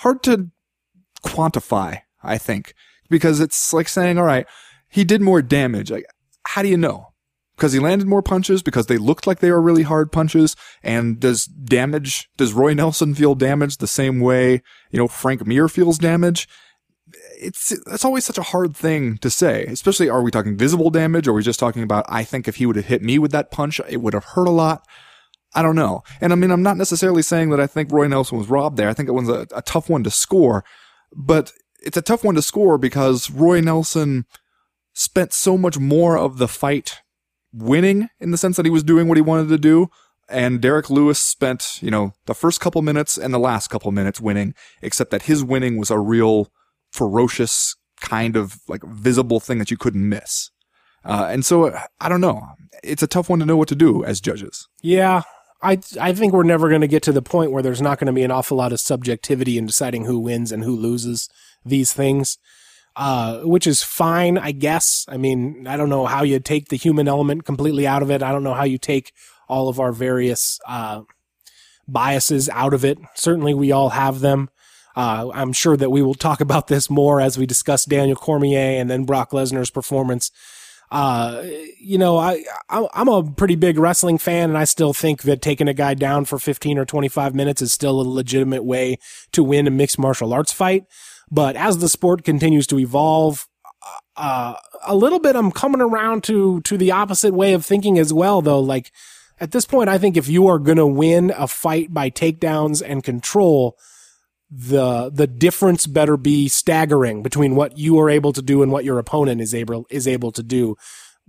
[0.01, 0.51] hard to
[1.25, 2.75] quantify, I think,
[3.09, 4.47] because it's like saying, all right,
[4.89, 5.91] he did more damage.
[5.91, 6.05] Like,
[6.47, 7.09] how do you know?
[7.57, 10.57] Because he landed more punches, because they looked like they were really hard punches.
[10.83, 15.69] And does damage, does Roy Nelson feel damage the same way, you know, Frank Mir
[15.69, 16.49] feels damage?
[17.39, 21.29] It's, it's always such a hard thing to say, especially are we talking visible damage
[21.29, 23.33] or are we just talking about, I think if he would have hit me with
[23.33, 24.87] that punch, it would have hurt a lot.
[25.55, 26.03] I don't know.
[26.21, 28.89] And I mean, I'm not necessarily saying that I think Roy Nelson was robbed there.
[28.89, 30.65] I think it was a, a tough one to score,
[31.15, 34.27] but it's a tough one to score because Roy Nelson
[34.93, 36.99] spent so much more of the fight
[37.53, 39.89] winning in the sense that he was doing what he wanted to do.
[40.29, 44.21] And Derrick Lewis spent, you know, the first couple minutes and the last couple minutes
[44.21, 46.53] winning, except that his winning was a real
[46.93, 50.51] ferocious kind of like visible thing that you couldn't miss.
[51.05, 52.43] Uh, and so I don't know.
[52.85, 54.69] It's a tough one to know what to do as judges.
[54.83, 55.23] Yeah,
[55.63, 58.07] I I think we're never going to get to the point where there's not going
[58.07, 61.29] to be an awful lot of subjectivity in deciding who wins and who loses
[61.65, 62.39] these things.
[62.97, 65.07] Uh, which is fine, I guess.
[65.09, 68.21] I mean, I don't know how you take the human element completely out of it.
[68.21, 69.13] I don't know how you take
[69.49, 71.03] all of our various uh,
[71.87, 72.99] biases out of it.
[73.15, 74.51] Certainly, we all have them.
[74.97, 78.81] Uh, I'm sure that we will talk about this more as we discuss Daniel Cormier
[78.81, 80.33] and then Brock Lesnar's performance.
[80.91, 81.45] Uh,
[81.79, 85.69] you know, I, I'm a pretty big wrestling fan and I still think that taking
[85.69, 88.99] a guy down for 15 or 25 minutes is still a legitimate way
[89.33, 90.85] to win a mixed martial arts fight.
[91.31, 93.47] But as the sport continues to evolve,
[94.17, 98.13] uh, a little bit, I'm coming around to, to the opposite way of thinking as
[98.13, 98.61] well, though.
[98.61, 98.91] Like
[99.39, 102.83] at this point, I think if you are going to win a fight by takedowns
[102.85, 103.77] and control,
[104.51, 108.85] the the difference better be staggering between what you are able to do and what
[108.85, 110.77] your opponent is able is able to do.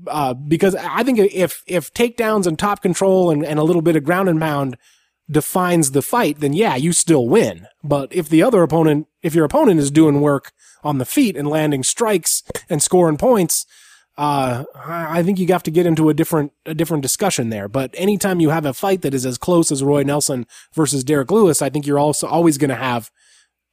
[0.07, 3.95] Uh, because I think if if takedowns and top control and, and a little bit
[3.95, 4.77] of ground and pound
[5.29, 7.67] defines the fight, then yeah, you still win.
[7.83, 10.51] But if the other opponent, if your opponent is doing work
[10.83, 13.67] on the feet and landing strikes and scoring points,
[14.17, 17.67] uh, I think you have to get into a different a different discussion there.
[17.67, 21.31] But anytime you have a fight that is as close as Roy Nelson versus Derrick
[21.31, 23.11] Lewis, I think you're also always going to have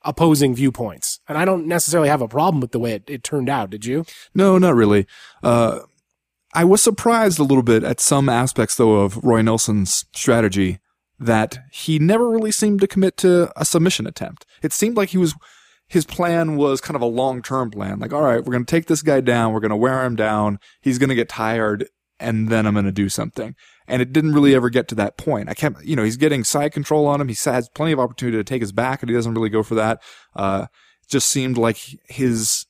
[0.02, 1.20] opposing viewpoints.
[1.28, 3.70] And I don't necessarily have a problem with the way it, it turned out.
[3.70, 4.04] Did you?
[4.34, 5.06] No, not really.
[5.42, 5.80] Uh,
[6.54, 10.78] I was surprised a little bit at some aspects, though, of Roy Nelson's strategy
[11.18, 14.46] that he never really seemed to commit to a submission attempt.
[14.62, 15.34] It seemed like he was
[15.88, 17.98] his plan was kind of a long term plan.
[17.98, 19.52] Like, all right, we're going to take this guy down.
[19.52, 20.58] We're going to wear him down.
[20.80, 21.88] He's going to get tired
[22.20, 23.54] and then I'm going to do something.
[23.86, 25.48] And it didn't really ever get to that point.
[25.48, 27.28] I kept, you know, he's getting side control on him.
[27.28, 29.76] He has plenty of opportunity to take his back and he doesn't really go for
[29.76, 30.02] that.
[30.34, 30.66] Uh,
[31.08, 32.66] just seemed like his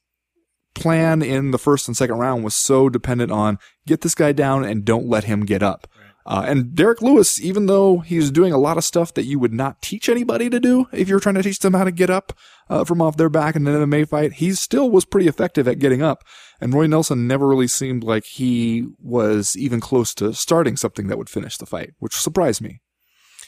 [0.75, 4.65] plan in the first and second round was so dependent on get this guy down
[4.65, 5.89] and don't let him get up.
[6.29, 9.55] Uh, and Derrick Lewis, even though he's doing a lot of stuff that you would
[9.55, 12.35] not teach anybody to do if you're trying to teach them how to get up
[12.69, 15.79] uh, from off their back in an MMA fight, he still was pretty effective at
[15.79, 16.23] getting up.
[16.61, 21.17] And Roy Nelson never really seemed like he was even close to starting something that
[21.17, 22.83] would finish the fight, which surprised me.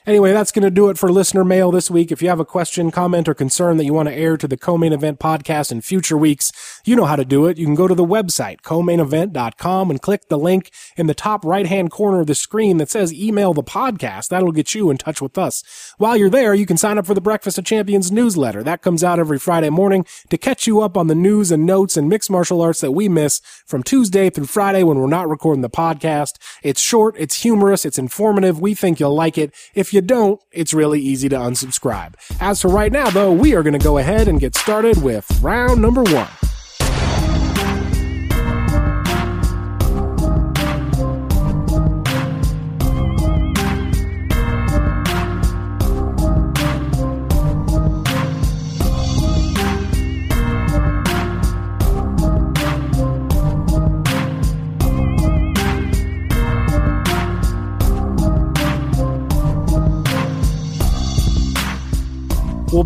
[0.07, 2.11] Anyway, that's going to do it for listener mail this week.
[2.11, 4.57] If you have a question, comment, or concern that you want to air to the
[4.57, 7.59] co-main event podcast in future weeks, you know how to do it.
[7.59, 11.91] You can go to the website, co-mainevent.com and click the link in the top right-hand
[11.91, 14.29] corner of the screen that says email the podcast.
[14.29, 15.63] That'll get you in touch with us.
[15.99, 18.63] While you're there, you can sign up for the Breakfast of Champions newsletter.
[18.63, 21.97] That comes out every Friday morning to catch you up on the news and notes
[21.97, 25.63] and mixed martial arts that we miss from Tuesday through Friday when we're not recording
[25.63, 26.39] the podcast.
[26.63, 28.61] It's short, it's humorous, it's informative.
[28.61, 29.55] We think you'll like it.
[29.75, 32.15] If if you don't, it's really easy to unsubscribe.
[32.41, 35.29] As for right now, though, we are going to go ahead and get started with
[35.43, 36.29] round number one.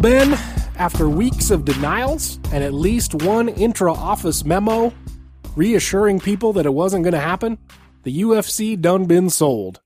[0.04, 0.34] Ben,
[0.76, 4.92] after weeks of denials and at least one intra office memo
[5.56, 7.56] reassuring people that it wasn't going to happen,
[8.02, 9.80] the UFC done been sold.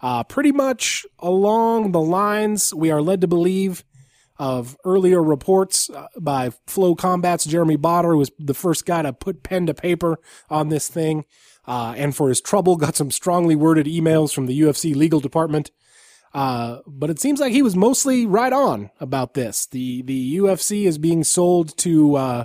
[0.00, 3.84] Uh, pretty much along the lines we are led to believe
[4.36, 9.44] of earlier reports uh, by FloCombat's Jeremy Botter, who was the first guy to put
[9.44, 10.18] pen to paper
[10.50, 11.24] on this thing.
[11.68, 15.70] Uh, and for his trouble, got some strongly worded emails from the UFC legal department.
[16.34, 19.66] Uh, but it seems like he was mostly right on about this.
[19.66, 22.44] The the UFC is being sold to uh,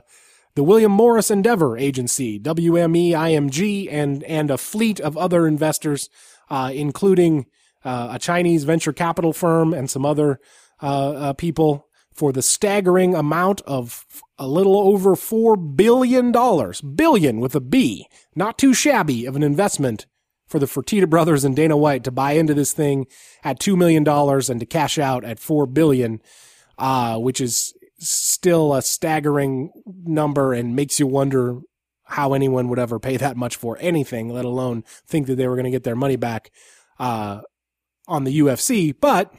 [0.55, 6.09] the William Morris Endeavor Agency, WME IMG, and and a fleet of other investors,
[6.49, 7.45] uh, including
[7.85, 10.39] uh, a Chinese venture capital firm and some other
[10.81, 14.05] uh, uh, people, for the staggering amount of
[14.37, 19.43] a little over four billion dollars, billion with a B, not too shabby of an
[19.43, 20.07] investment
[20.47, 23.05] for the Fertitta brothers and Dana White to buy into this thing
[23.43, 26.21] at $2 million and to cash out at 4 billion,
[26.77, 31.59] uh, which is still a staggering number and makes you wonder
[32.05, 35.55] how anyone would ever pay that much for anything, let alone think that they were
[35.55, 36.51] going to get their money back,
[36.99, 37.41] uh,
[38.07, 38.95] on the UFC.
[38.97, 39.33] But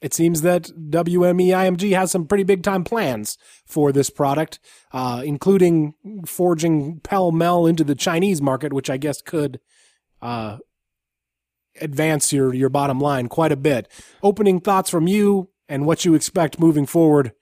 [0.00, 4.60] it seems that WMEIMG has some pretty big time plans for this product,
[4.92, 5.94] uh, including
[6.26, 9.60] forging pell mell into the Chinese market, which I guess could
[10.24, 10.58] uh,
[11.80, 13.88] advance your your bottom line quite a bit.
[14.22, 17.32] Opening thoughts from you and what you expect moving forward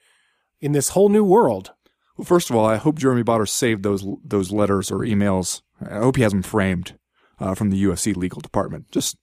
[0.61, 1.73] in this whole new world.
[2.17, 5.63] Well, first of all, I hope Jeremy Botter saved those those letters or emails.
[5.81, 6.99] I hope he has them framed
[7.41, 8.91] uh, from the UFC legal department.
[8.91, 9.17] Just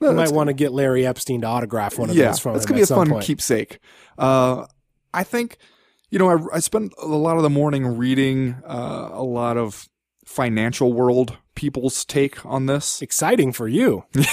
[0.00, 2.64] You might want to get Larry Epstein to autograph one of yeah, those from that's
[2.64, 3.24] him gonna be a fun point.
[3.24, 3.78] keepsake.
[4.18, 4.66] Uh,
[5.12, 5.56] I think,
[6.10, 9.88] you know, I, I spent a lot of the morning reading uh, a lot of
[10.24, 13.02] financial world people's take on this.
[13.02, 14.04] Exciting for you.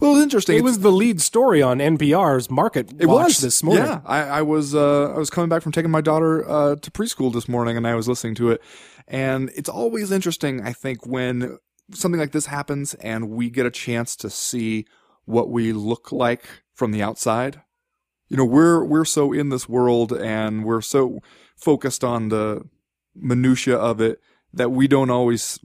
[0.00, 0.54] Well, it's interesting.
[0.56, 3.84] It It's- was the lead story on NPR's Market It Watch was this morning.
[3.84, 6.90] Yeah, I, I was uh, I was coming back from taking my daughter uh, to
[6.90, 8.60] preschool this morning, and I was listening to it.
[9.08, 11.58] And it's always interesting, I think, when
[11.92, 14.86] something like this happens, and we get a chance to see
[15.24, 16.44] what we look like
[16.74, 17.60] from the outside.
[18.28, 21.20] You know, we're we're so in this world, and we're so
[21.56, 22.62] focused on the
[23.14, 24.20] minutia of it
[24.52, 25.58] that we don't always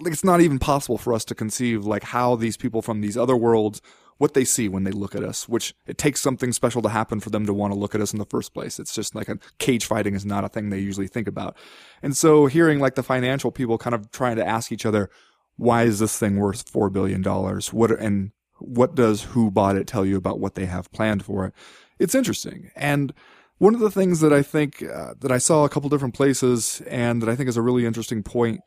[0.00, 3.16] like it's not even possible for us to conceive like how these people from these
[3.16, 3.80] other worlds
[4.18, 7.18] what they see when they look at us which it takes something special to happen
[7.18, 8.78] for them to want to look at us in the first place.
[8.78, 11.56] It's just like a cage fighting is not a thing they usually think about.
[12.02, 15.10] And so hearing like the financial people kind of trying to ask each other
[15.56, 17.72] why is this thing worth 4 billion dollars?
[17.72, 21.46] What and what does who bought it tell you about what they have planned for
[21.46, 21.54] it?
[21.98, 22.70] It's interesting.
[22.76, 23.12] And
[23.58, 26.80] one of the things that I think uh, that I saw a couple different places
[26.88, 28.60] and that I think is a really interesting point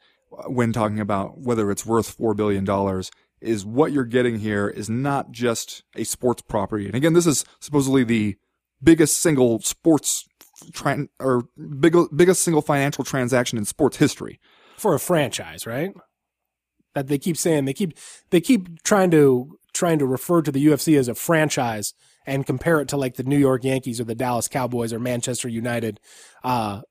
[0.48, 3.12] when talking about whether it's worth four billion dollars
[3.42, 6.86] is what you're getting here is not just a sports property.
[6.86, 8.38] And again, this is supposedly the
[8.82, 10.28] biggest single sports
[10.72, 11.44] tran or
[11.80, 14.40] big, biggest single financial transaction in sports history.
[14.78, 15.94] for a franchise, right?
[16.94, 17.98] That they keep saying they keep
[18.30, 21.94] they keep trying to trying to refer to the UFC as a franchise
[22.26, 25.48] and compare it to like the New York Yankees or the Dallas Cowboys or Manchester
[25.50, 26.00] United.
[26.44, 26.82] Uh,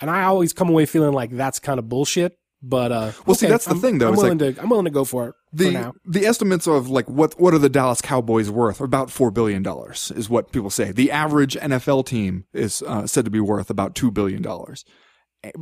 [0.00, 2.36] and I always come away feeling like that's kind of bullshit.
[2.66, 4.90] But uh, Well, see, that's the I'm- thing, though, I'm willing to I'm willing to
[4.90, 5.92] go for it for the now.
[6.06, 8.80] the estimates of like what what are the Dallas Cowboys worth?
[8.80, 10.90] About four billion dollars is what people say.
[10.90, 14.84] The average NFL team is uh, said to be worth about two billion dollars.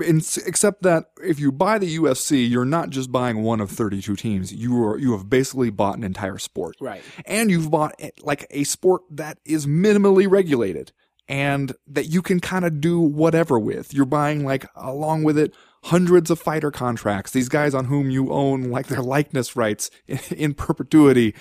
[0.00, 4.52] Except that if you buy the UFC, you're not just buying one of 32 teams.
[4.54, 7.02] You are you have basically bought an entire sport, Right.
[7.26, 10.92] And you've bought eh, like a sport that is minimally regulated
[11.28, 13.92] and that you can kind of do whatever with.
[13.92, 15.52] You're buying like along with it
[15.84, 17.32] hundreds of fighter contracts.
[17.32, 21.34] These guys on whom you own like their likeness rights in, perpetuity.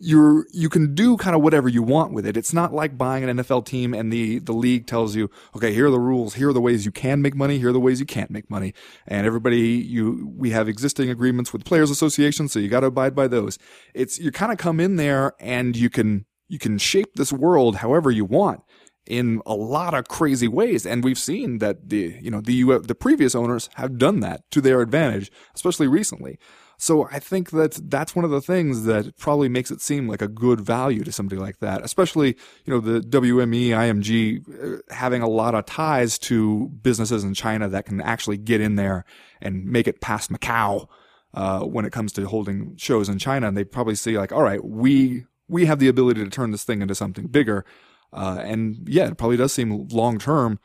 [0.00, 2.36] You're, you can do kind of whatever you want with it.
[2.36, 5.88] It's not like buying an NFL team and the, the league tells you, okay, here
[5.88, 6.34] are the rules.
[6.34, 7.58] Here are the ways you can make money.
[7.58, 8.74] Here are the ways you can't make money.
[9.08, 12.52] And everybody, you, we have existing agreements with players associations.
[12.52, 13.58] So you got to abide by those.
[13.92, 17.76] It's, you kind of come in there and you can, you can shape this world
[17.76, 18.62] however you want
[19.08, 20.84] in a lot of crazy ways.
[20.84, 24.60] And we've seen that the, you know, the, the previous owners have done that to
[24.60, 26.38] their advantage, especially recently.
[26.76, 30.22] So I think that that's one of the things that probably makes it seem like
[30.22, 32.36] a good value to somebody like that, especially,
[32.66, 37.66] you know, the WME, IMG uh, having a lot of ties to businesses in China
[37.68, 39.04] that can actually get in there
[39.40, 40.86] and make it past Macau.
[41.34, 44.42] Uh, when it comes to holding shows in China, and they probably see like, all
[44.42, 47.66] right, we we have the ability to turn this thing into something bigger,
[48.12, 50.58] uh, and yeah, it probably does seem long term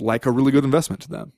[0.00, 1.32] like a really good investment to them.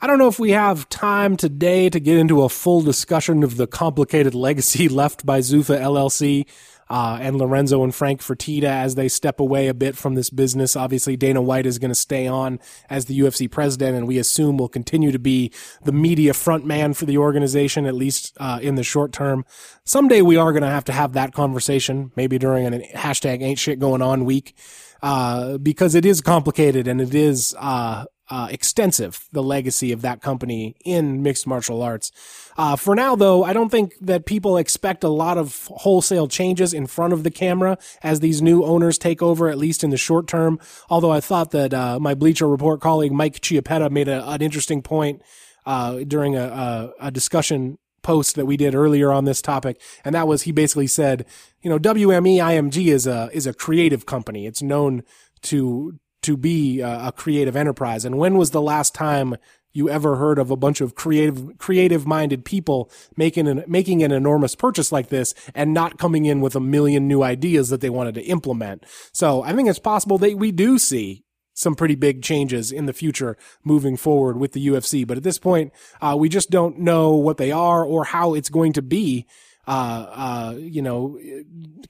[0.00, 3.56] I don't know if we have time today to get into a full discussion of
[3.56, 6.46] the complicated legacy left by Zuffa LLC
[6.90, 10.76] uh, and Lorenzo and Frank Fertitta as they step away a bit from this business.
[10.76, 12.58] Obviously, Dana White is going to stay on
[12.88, 16.94] as the UFC president, and we assume will continue to be the media front man
[16.94, 19.44] for the organization, at least uh, in the short term.
[19.84, 23.58] Someday we are going to have to have that conversation, maybe during an hashtag ain't
[23.58, 24.54] shit going on week,
[25.02, 30.20] uh, because it is complicated and it is, uh, uh, extensive, the legacy of that
[30.20, 32.12] company in mixed martial arts.
[32.56, 36.74] Uh, for now, though, I don't think that people expect a lot of wholesale changes
[36.74, 39.96] in front of the camera as these new owners take over, at least in the
[39.96, 40.58] short term.
[40.90, 44.82] Although I thought that uh, my Bleacher Report colleague Mike Chiappetta made a, an interesting
[44.82, 45.22] point
[45.64, 50.14] uh, during a, a, a discussion post that we did earlier on this topic, and
[50.14, 51.26] that was he basically said,
[51.60, 54.46] you know, WME IMG is a is a creative company.
[54.46, 55.02] It's known
[55.42, 55.98] to
[56.28, 58.04] to be a, creative enterprise.
[58.04, 59.36] And when was the last time
[59.72, 64.12] you ever heard of a bunch of creative creative minded people making an making an
[64.12, 67.88] enormous purchase like this and not coming in with a million new ideas that they
[67.88, 68.84] wanted to implement?
[69.10, 71.24] So I think it's possible that we do see
[71.54, 75.06] some pretty big changes in the future moving forward with the UFC.
[75.06, 75.72] But at this point,
[76.02, 79.26] uh, we just don't know what they are or how it's going to be.
[79.66, 81.18] Uh, uh, you know,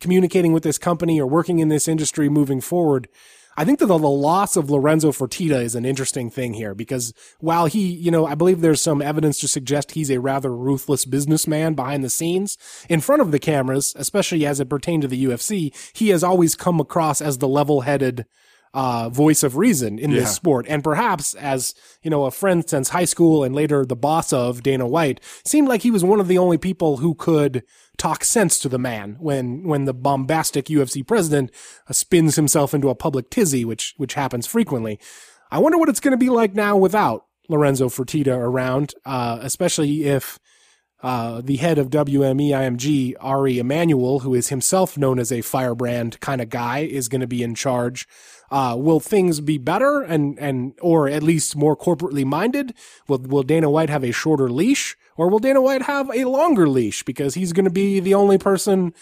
[0.01, 3.09] communicating with this company or working in this industry moving forward.
[3.59, 7.13] I think that the, the loss of Lorenzo Fertitta is an interesting thing here because
[7.41, 11.05] while he, you know, I believe there's some evidence to suggest he's a rather ruthless
[11.05, 12.57] businessman behind the scenes.
[12.89, 16.55] In front of the cameras, especially as it pertained to the UFC, he has always
[16.55, 18.27] come across as the level-headed,
[18.75, 20.21] uh, voice of reason in Yeah.
[20.21, 20.65] this sport.
[20.69, 24.63] And perhaps as, you know, a friend since high school and later the boss of
[24.63, 27.65] Dana White, seemed like he was one of the only people who could
[27.99, 31.51] talk sense to the man when when the bombastic UFC president
[31.89, 34.99] uh, spins himself into a public tizzy, which which happens frequently.
[35.51, 40.05] I wonder what it's going to be like now without Lorenzo Fertitta around, uh, especially
[40.05, 40.39] if
[41.03, 46.21] uh, the head of WME IMG, Ari Emanuel, who is himself known as a firebrand
[46.21, 48.07] kind of guy, is going to be in charge.
[48.51, 52.73] Uh, will things be better and, and, or at least more corporately minded?
[53.07, 56.69] Will, will Dana White have a shorter leash or will Dana White have a longer
[56.69, 58.95] leash because he's going to be the only person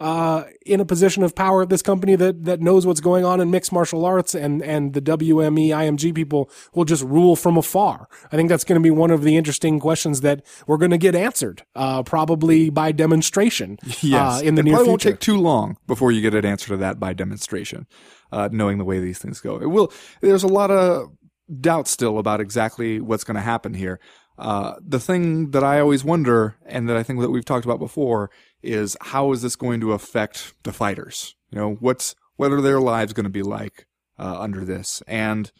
[0.00, 3.40] uh, in a position of power at this company that that knows what's going on
[3.40, 8.08] in mixed martial arts, and and the WME IMG people will just rule from afar.
[8.32, 10.98] I think that's going to be one of the interesting questions that we're going to
[10.98, 13.78] get answered, uh, probably by demonstration.
[14.02, 14.90] Yes, uh, in the it near probably future.
[14.90, 17.86] won't take too long before you get an answer to that by demonstration.
[18.32, 19.92] Uh, knowing the way these things go, it will.
[20.22, 21.12] There's a lot of
[21.60, 24.00] doubt still about exactly what's going to happen here.
[24.38, 27.78] Uh, the thing that I always wonder, and that I think that we've talked about
[27.78, 28.30] before,
[28.62, 31.34] is how is this going to affect the fighters?
[31.50, 33.86] You know, what's what are their lives going to be like
[34.18, 35.02] uh, under this?
[35.06, 35.50] And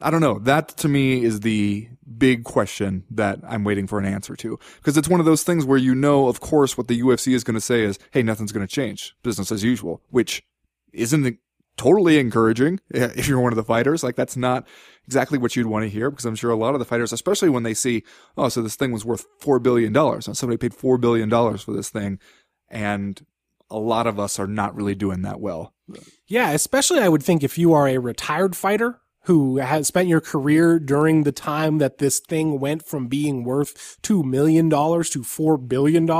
[0.00, 0.38] I don't know.
[0.38, 4.58] That to me is the big question that I'm waiting for an answer to.
[4.76, 7.44] Because it's one of those things where you know, of course, what the UFC is
[7.44, 9.14] going to say is, hey, nothing's going to change.
[9.22, 10.42] Business as usual, which
[10.92, 11.38] isn't
[11.76, 14.02] totally encouraging if you're one of the fighters.
[14.02, 14.66] Like, that's not
[15.06, 17.48] exactly what you'd want to hear because I'm sure a lot of the fighters, especially
[17.48, 18.04] when they see,
[18.36, 19.96] oh, so this thing was worth $4 billion.
[19.96, 22.18] And somebody paid $4 billion for this thing.
[22.68, 23.24] And
[23.70, 25.74] a lot of us are not really doing that well.
[26.26, 30.20] Yeah, especially I would think if you are a retired fighter who has spent your
[30.20, 35.68] career during the time that this thing went from being worth $2 million to $4
[35.68, 36.10] billion,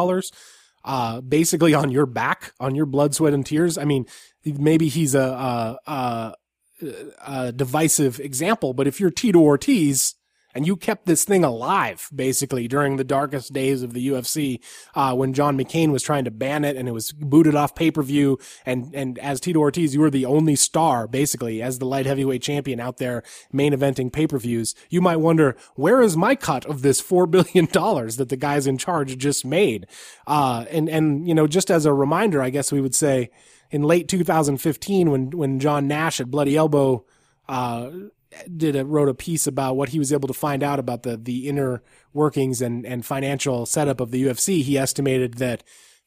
[0.84, 3.76] uh, basically on your back, on your blood, sweat, and tears.
[3.76, 4.06] I mean,
[4.44, 6.34] maybe he's a, a, a,
[7.26, 10.14] a divisive example, but if you're Tito Ortiz,
[10.54, 14.60] and you kept this thing alive basically during the darkest days of the UFC
[14.94, 17.90] uh, when John McCain was trying to ban it and it was booted off pay
[17.90, 18.38] per view.
[18.66, 22.42] And and as Tito Ortiz, you were the only star basically as the light heavyweight
[22.42, 23.22] champion out there
[23.52, 24.74] main eventing pay per views.
[24.90, 28.66] You might wonder where is my cut of this four billion dollars that the guys
[28.66, 29.86] in charge just made.
[30.26, 33.30] Uh, and and you know just as a reminder, I guess we would say
[33.72, 37.04] in late 2015 when when John Nash at Bloody Elbow.
[37.48, 37.90] Uh,
[38.56, 41.18] did a, wrote a piece about what he was able to find out about the
[41.18, 41.82] the inner
[42.14, 44.62] workings and and financial setup of the UFC.
[44.62, 45.62] He estimated that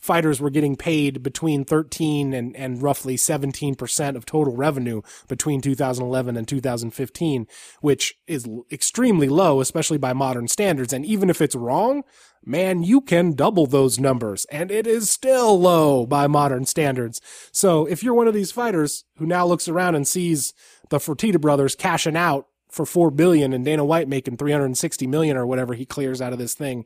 [0.05, 6.37] fighters were getting paid between 13 and, and roughly 17% of total revenue between 2011
[6.37, 7.47] and 2015,
[7.81, 10.93] which is extremely low, especially by modern standards.
[10.93, 12.03] And even if it's wrong,
[12.45, 17.19] man, you can double those numbers and it is still low by modern standards.
[17.51, 20.53] So if you're one of these fighters who now looks around and sees
[20.89, 25.45] the Fertitta brothers cashing out for 4 billion and Dana White making 360 million or
[25.45, 26.85] whatever he clears out of this thing,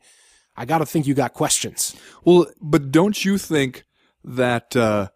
[0.56, 1.96] I got to think you got questions.
[2.24, 3.84] Well, but don't you think
[4.24, 5.08] that uh,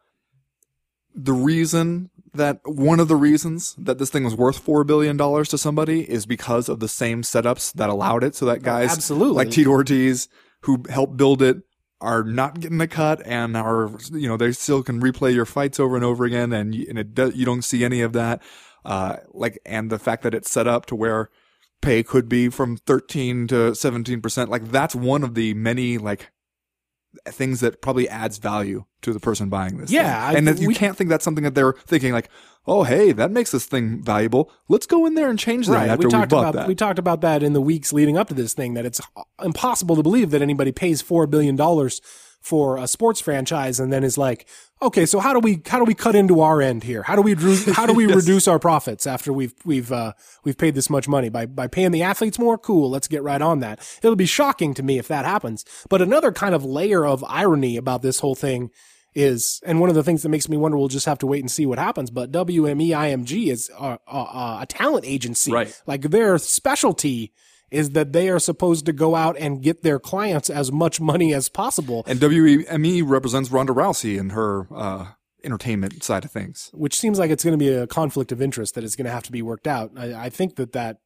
[1.14, 5.48] the reason that one of the reasons that this thing was worth four billion dollars
[5.50, 9.34] to somebody is because of the same setups that allowed it, so that guys absolutely.
[9.34, 10.28] like Tito Ortiz
[10.62, 11.58] who helped build it
[12.00, 15.78] are not getting a cut and are you know they still can replay your fights
[15.80, 18.42] over and over again and you, and it does, you don't see any of that
[18.84, 21.30] uh like and the fact that it's set up to where
[21.80, 26.30] pay could be from 13 to 17% like that's one of the many like
[27.28, 30.34] things that probably adds value to the person buying this Yeah, thing.
[30.36, 32.28] I- and that you we- can't think that's something that they're thinking like
[32.66, 35.98] oh hey that makes this thing valuable let's go in there and change that after
[36.00, 38.28] we we, talked bought about that we talked about that in the weeks leading up
[38.28, 39.00] to this thing that it's
[39.42, 42.00] impossible to believe that anybody pays 4 billion dollars
[42.44, 44.46] for a sports franchise and then is like
[44.82, 47.02] okay so how do we how do we cut into our end here?
[47.02, 47.34] How do we
[47.72, 50.12] how do we reduce our profits after we've we've uh
[50.44, 51.30] we've paid this much money?
[51.30, 52.58] By by paying the athletes more?
[52.58, 53.80] Cool let's get right on that.
[54.02, 55.64] It'll be shocking to me if that happens.
[55.88, 58.70] But another kind of layer of irony about this whole thing
[59.14, 61.40] is, and one of the things that makes me wonder, we'll just have to wait
[61.40, 62.10] and see what happens.
[62.10, 65.82] But WME IMG is a, a, a talent agency, Right.
[65.86, 67.32] Like their specialty
[67.70, 71.34] is that they are supposed to go out and get their clients as much money
[71.34, 75.06] as possible, and WME represents Ronda Rousey and her uh,
[75.42, 76.70] entertainment side of things.
[76.72, 79.10] which seems like it's going to be a conflict of interest that is going to
[79.10, 79.90] have to be worked out.
[79.96, 80.98] I, I think that that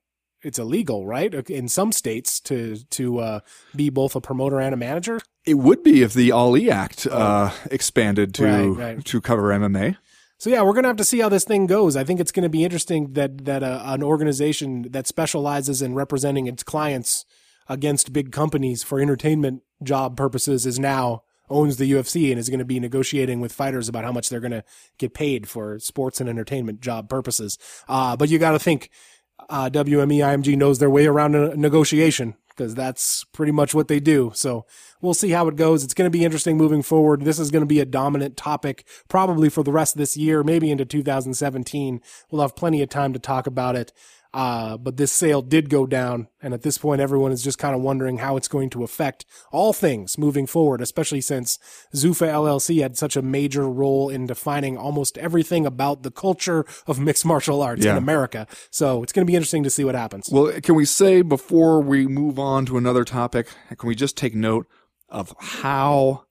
[0.43, 1.35] it's illegal, right?
[1.51, 3.41] In some states to to uh,
[3.75, 5.21] be both a promoter and a manager.
[5.45, 9.05] It would be if the Ali Act uh, expanded to Right, right.
[9.05, 9.97] to cover MMA.
[10.39, 11.97] So yeah, we're gonna have to see how this thing goes.
[11.97, 16.47] I think it's gonna be interesting that that uh, an organization that specializes in representing
[16.47, 17.25] its clients
[17.69, 22.59] against big companies for entertainment job purposes is now owns the UFC and is going
[22.59, 24.65] to be negotiating with fighters about how much they're going to
[24.99, 27.59] get paid for sports and entertainment job purposes.
[27.89, 28.91] Uh, but you got to think
[29.49, 34.01] uh, WME IMG knows their way around a negotiation because that's pretty much what they
[34.01, 34.33] do.
[34.35, 34.67] So
[35.01, 35.85] we'll see how it goes.
[35.85, 37.23] It's going to be interesting moving forward.
[37.23, 40.43] This is going to be a dominant topic probably for the rest of this year,
[40.43, 42.01] maybe into 2017.
[42.31, 43.93] We'll have plenty of time to talk about it.
[44.35, 46.29] Uh, but this sale did go down.
[46.43, 49.25] And at this point, everyone is just kind of wondering how it's going to affect
[49.51, 51.59] all things moving forward, especially since
[51.95, 57.01] Zuffa LLC had such a major role in defining almost everything about the culture of
[57.01, 57.93] mixed martial arts Yeah.
[57.93, 58.47] in America.
[58.71, 60.29] So it's going to be interesting to see what happens.
[60.31, 63.49] Well, can we say before we move on to another topic,
[63.79, 64.67] can we just take note
[65.09, 66.25] of how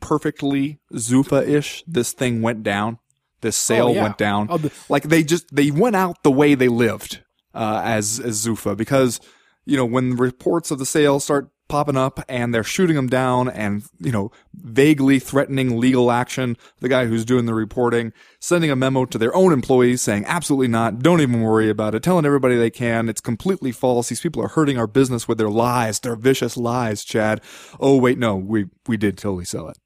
[0.00, 2.98] perfectly Zuffa-ish this thing went down?
[3.40, 4.02] This sale Oh, yeah.
[4.04, 4.46] went down.
[4.50, 7.22] Oh, the- like they just they went out the way they lived
[7.54, 8.76] uh, as as Zuffa.
[8.76, 9.20] Because
[9.64, 13.48] you know when reports of the sale start popping up and they're shooting them down
[13.48, 18.76] and you know vaguely threatening legal action the guy who's doing the reporting sending a
[18.76, 20.98] memo to their own employees saying absolutely not.
[20.98, 22.02] Don't even worry about it.
[22.02, 23.08] Telling everybody they can.
[23.08, 24.10] It's completely false.
[24.10, 27.40] These people are hurting our business with their lies their vicious lies chad.
[27.80, 28.36] Oh wait no.
[28.36, 29.78] We we did totally sell it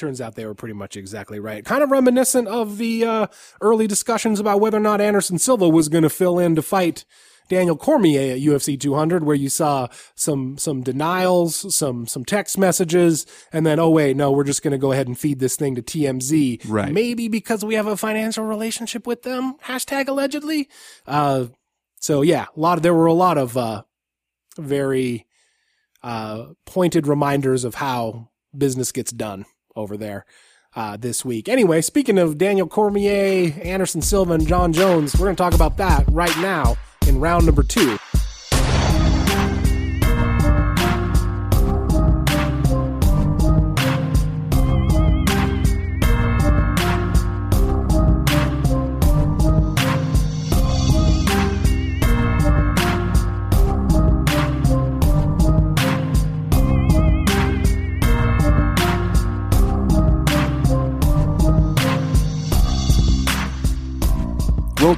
[0.00, 1.64] turns out they were pretty much exactly right.
[1.64, 3.26] Kind of reminiscent of the uh,
[3.60, 7.04] early discussions about whether or not Anderson Silva was going to fill in to fight
[7.50, 13.26] Daniel Cormier at UFC 200, where you saw some some denials, some some text messages,
[13.52, 15.74] and then oh wait, no, we're just going to go ahead and feed this thing
[15.74, 16.92] to TMZ, Right.
[16.92, 19.56] Maybe because we have a financial relationship with them.
[19.64, 20.68] Hashtag allegedly.
[21.06, 21.46] Uh,
[21.96, 23.82] so yeah, a lot of there were a lot of uh,
[24.56, 25.26] very
[26.02, 29.44] uh, pointed reminders of how business gets done
[29.76, 30.24] over there
[30.74, 31.48] uh, this week.
[31.48, 35.76] Anyway, speaking of Daniel Cormier, Anderson Silva, and Jon Jones, we're going to talk about
[35.78, 37.98] that right now in round number two.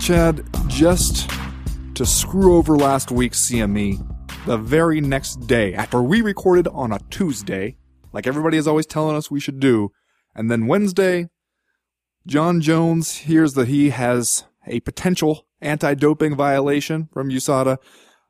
[0.02, 1.30] Chad, just
[1.94, 4.04] to screw over last week's CME,
[4.46, 7.76] the very next day, after we recorded on a Tuesday,
[8.12, 9.92] like everybody is always telling us we should do,
[10.34, 11.28] and then Wednesday,
[12.26, 17.76] Jon Jones hears that he has a potential anti-doping violation from USADA.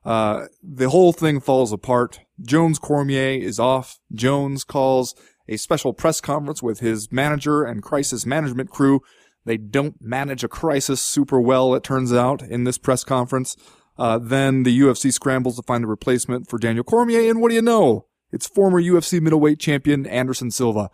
[0.05, 2.21] Uh, the whole thing falls apart.
[2.43, 3.99] Jones Cormier is off.
[4.13, 5.15] Jones calls
[5.49, 9.01] a special press conference with his manager and crisis management crew.
[9.45, 13.57] They don't manage a crisis super well, it turns out, in this press conference.
[13.99, 17.55] Uh, then the UFC scrambles to find a replacement for Daniel Cormier, and what do
[17.55, 18.07] you know?
[18.31, 20.91] It's former UFC middleweight champion Anderson Silva.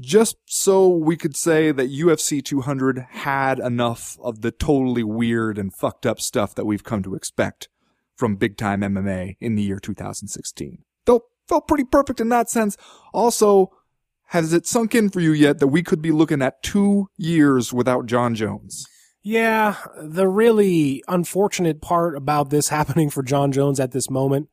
[0.00, 5.72] Just so we could say that UFC 200 had enough of the totally weird and
[5.72, 7.68] fucked up stuff that we've come to expect
[8.16, 10.78] from big time MMA in the year 2016.
[11.04, 12.76] Felt, felt pretty perfect in that sense.
[13.12, 13.70] Also,
[14.32, 17.70] has it sunk in for you yet that we could be looking at two years
[17.70, 18.86] without Jon Jones?
[19.22, 24.48] Yeah, the really unfortunate part about this happening for Jon Jones at this moment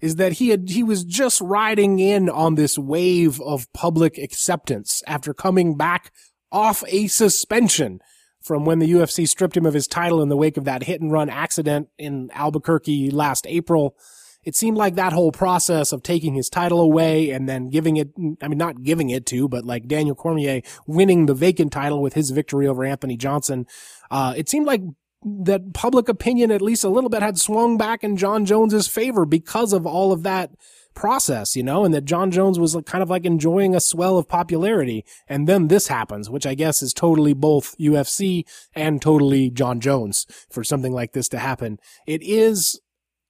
[0.00, 5.02] is that he had he was just riding in on this wave of public acceptance
[5.04, 6.12] after coming back
[6.52, 8.00] off a suspension
[8.40, 11.00] from when the UFC stripped him of his title in the wake of that hit
[11.00, 13.96] and run accident in Albuquerque last April.
[14.44, 18.10] It seemed like that whole process of taking his title away and then giving it,
[18.42, 22.14] I mean, not giving it to, but like Daniel Cormier winning the vacant title with
[22.14, 23.66] his victory over Anthony Johnson.
[24.10, 24.82] Uh, it seemed like
[25.24, 29.24] that public opinion, at least a little bit, had swung back in Jon Jones's favor
[29.24, 30.50] because of all of that
[30.94, 34.28] process, you know, and that Jon Jones was kind of like enjoying a swell of
[34.28, 35.04] popularity.
[35.28, 40.26] And then this happens, which I guess is totally both UFC and totally Jon Jones
[40.50, 41.78] for something like this to happen.
[42.06, 42.80] It is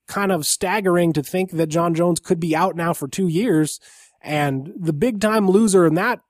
[0.07, 3.79] kind of staggering to think that Jon Jones could be out now for two years.
[4.21, 6.21] And the big time loser in that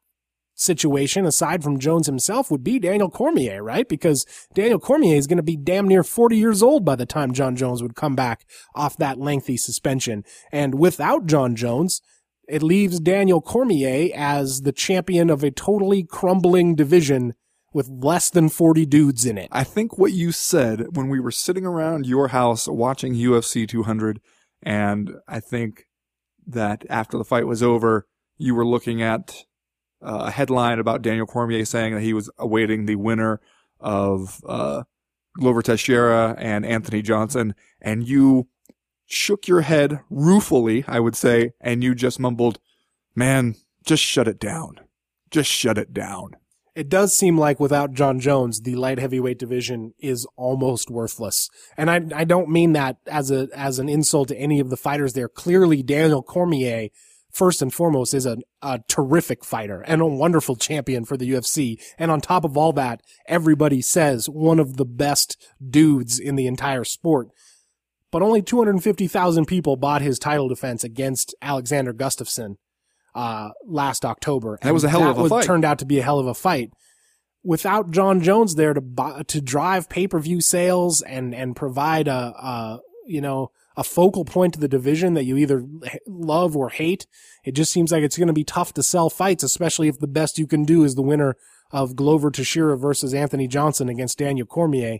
[0.55, 3.87] situation, aside from Jones himself, would be Daniel Cormier, right?
[3.87, 7.33] Because Daniel Cormier is going to be damn near 40 years old by the time
[7.33, 10.23] Jon Jones would come back off that lengthy suspension.
[10.51, 12.01] And without Jon Jones,
[12.47, 17.33] it leaves Daniel Cormier as the champion of a totally crumbling division
[17.75, 19.49] with less than 40 dudes in it.
[19.51, 24.21] I think what you said when we were sitting around your house watching UFC 200,
[24.63, 25.83] and I think
[26.47, 28.07] that after the fight was over,
[28.37, 29.43] you were looking at
[30.01, 33.41] uh, a headline about Daniel Cormier saying that he was awaiting the winner
[33.81, 34.83] of uh,
[35.37, 38.47] Glover Teixeira and Anthony Johnson, and you
[39.05, 42.57] shook your head ruefully, I would say, and you just mumbled,
[43.13, 44.79] "Man, just shut it down.
[45.29, 46.37] Just shut it down."
[46.75, 51.49] It does seem like without Jon Jones, the light heavyweight division is almost worthless.
[51.77, 54.75] And I, I don't mean that as a, as an insult to any of the
[54.75, 55.29] fighters there.
[55.29, 56.89] Clearly, Daniel Cormier,
[57.31, 61.81] first and foremost, is a, a terrific fighter and a wonderful champion for the UFC.
[61.97, 66.47] And on top of all that, everybody says one of the best dudes in the
[66.47, 67.29] entire sport.
[68.11, 72.57] But only 250,000 people bought his title defense against Alexander Gustafsson
[73.15, 74.55] uh, last October.
[74.61, 75.45] And That was a hell of a was- fight.
[75.45, 76.71] Turned out to be a hell of a fight.
[77.43, 82.07] Without Jon Jones there to buy, to drive pay per view sales and and provide
[82.07, 85.63] a, a you know a focal point to the division that you either
[86.07, 87.05] love or hate,
[87.43, 90.07] it just seems like it's going to be tough to sell fights, especially if the
[90.07, 91.35] best you can do is the winner
[91.71, 94.99] of Glover Teixeira versus Anthony Johnson against Daniel Cormier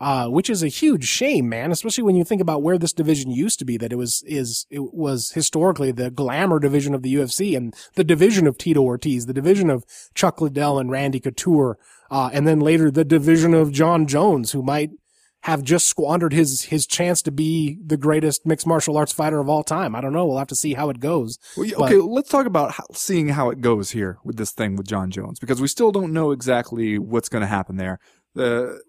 [0.00, 1.70] uh, which is a huge shame, man.
[1.70, 3.76] Especially when you think about where this division used to be.
[3.76, 8.04] That it was is it was historically the glamour division of the UFC and the
[8.04, 9.84] division of Tito Ortiz, the division of
[10.14, 11.78] Chuck Liddell and Randy Couture,
[12.10, 14.90] uh, and then later the division of Jon Jones, who might
[15.44, 19.48] have just squandered his his chance to be the greatest mixed martial arts fighter of
[19.48, 19.94] all time.
[19.94, 20.24] I don't know.
[20.24, 21.38] We'll have to see how it goes.
[21.54, 24.74] Well, yeah, okay, let's talk about how, seeing how it goes here with this thing
[24.76, 27.98] with Jon Jones because we still don't know exactly what's going to happen there.
[28.34, 28.80] The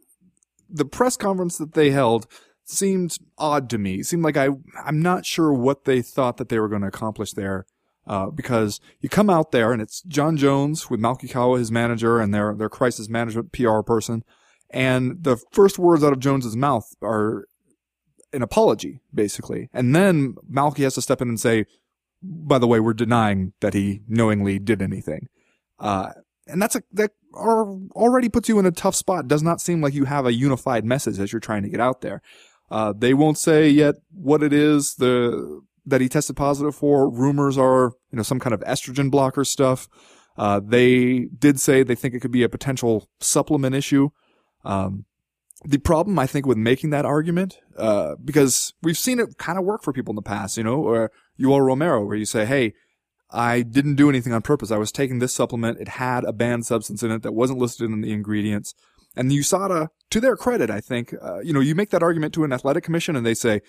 [0.70, 2.28] the press conference that they held
[2.64, 3.96] seemed odd to me.
[3.96, 4.50] It seemed like I
[4.84, 7.66] I'm not sure what they thought that they were going to accomplish there.
[8.08, 12.20] Uh, because you come out there and it's Jon Jones with Malki Kawa, his manager,
[12.20, 14.24] and their their crisis management PR person,
[14.70, 17.48] and the first words out of Jones's mouth are
[18.32, 21.66] an apology, basically, and then Malki has to step in and say,
[22.22, 25.28] by the way, we're denying that he knowingly did anything.
[25.80, 26.12] Uh,
[26.48, 27.66] and that's a, that are,
[27.96, 29.28] already puts you in a tough spot.
[29.28, 32.02] Does not seem like you have a unified message as you're trying to get out
[32.02, 32.22] there.
[32.70, 37.10] Uh, they won't say yet what it is, the, that he tested positive for.
[37.10, 39.88] Rumors are, you know, some kind of estrogen blocker stuff.
[40.38, 44.10] Uh, they did say they think it could be a potential supplement issue.
[44.64, 45.06] Um,
[45.64, 49.64] the problem I think with making that argument, uh, because we've seen it kind of
[49.64, 52.74] work for people in the past, you know, or Yoel Romero, where you say, Hey,
[53.32, 54.72] I didn't do anything on purpose.
[54.72, 55.80] I was taking this supplement.
[55.80, 58.74] It had a banned substance in it that wasn't listed in the ingredients.
[59.16, 62.34] And the USADA, to their credit, I think, uh, you know, you make that argument
[62.36, 63.62] to an athletic commission and they say,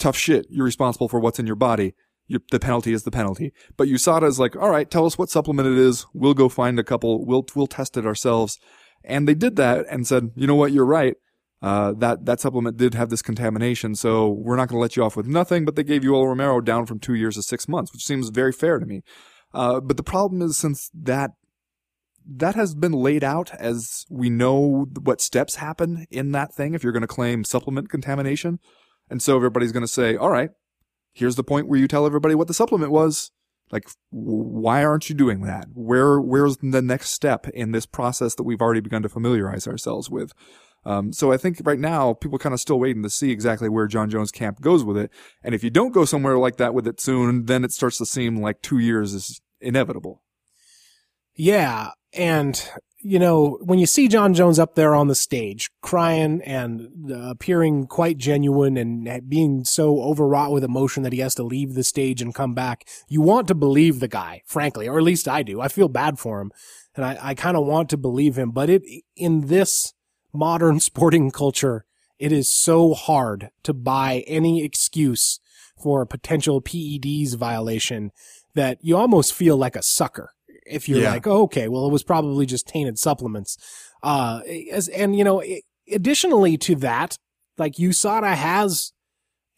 [0.00, 0.46] tough shit.
[0.50, 1.94] You're responsible for what's in your body.
[2.28, 3.52] The penalty is the penalty.
[3.76, 6.06] But USADA is like, all right, tell us what supplement it is.
[6.12, 7.24] We'll go find a couple.
[7.24, 8.58] We'll, we'll test it ourselves.
[9.02, 10.72] And they did that and said, you know what?
[10.72, 11.16] You're right.
[11.60, 13.94] Uh, that, that supplement did have this contamination.
[13.94, 16.60] So we're not going to let you off with nothing, but they gave Yoel Romero
[16.60, 19.02] down from two years to six months, which seems very fair to me.
[19.52, 21.32] Uh, but the problem is since that,
[22.30, 26.84] that has been laid out as we know what steps happen in that thing if
[26.84, 28.60] you're going to claim supplement contamination.
[29.10, 30.50] And so everybody's going to say, all right,
[31.12, 33.32] here's the point where you tell everybody what the supplement was.
[33.70, 35.66] Like, why aren't you doing that?
[35.74, 40.08] Where, where's the next step in this process that we've already begun to familiarize ourselves
[40.10, 40.32] with?
[40.84, 43.86] Um, so I think right now people kind of still waiting to see exactly where
[43.86, 45.10] Jon Jones camp goes with it.
[45.42, 48.06] And if you don't go somewhere like that with it soon, then it starts to
[48.06, 50.22] seem like two years is inevitable.
[51.34, 51.90] Yeah.
[52.14, 52.68] And,
[53.00, 57.30] you know, when you see Jon Jones up there on the stage crying and uh,
[57.30, 61.84] appearing quite genuine and being so overwrought with emotion that he has to leave the
[61.84, 65.42] stage and come back, you want to believe the guy, frankly, or at least I
[65.42, 65.60] do.
[65.60, 66.50] I feel bad for him
[66.96, 68.82] and I, I kind of want to believe him, but it,
[69.16, 69.94] in this
[70.32, 71.84] modern sporting culture,
[72.18, 75.38] it is so hard to buy any excuse
[75.80, 78.10] for a potential PEDs violation
[78.54, 80.32] that you almost feel like a sucker
[80.70, 81.12] if you're Yeah.
[81.12, 83.56] like, oh, okay, well, it was probably just tainted supplements.
[84.02, 84.40] Uh,
[84.72, 85.42] as, and you know,
[85.90, 87.18] additionally to that,
[87.56, 88.92] like USADA has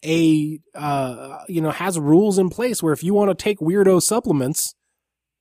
[0.03, 4.01] a, uh, you know, has rules in place where if you want to take weirdo
[4.01, 4.73] supplements,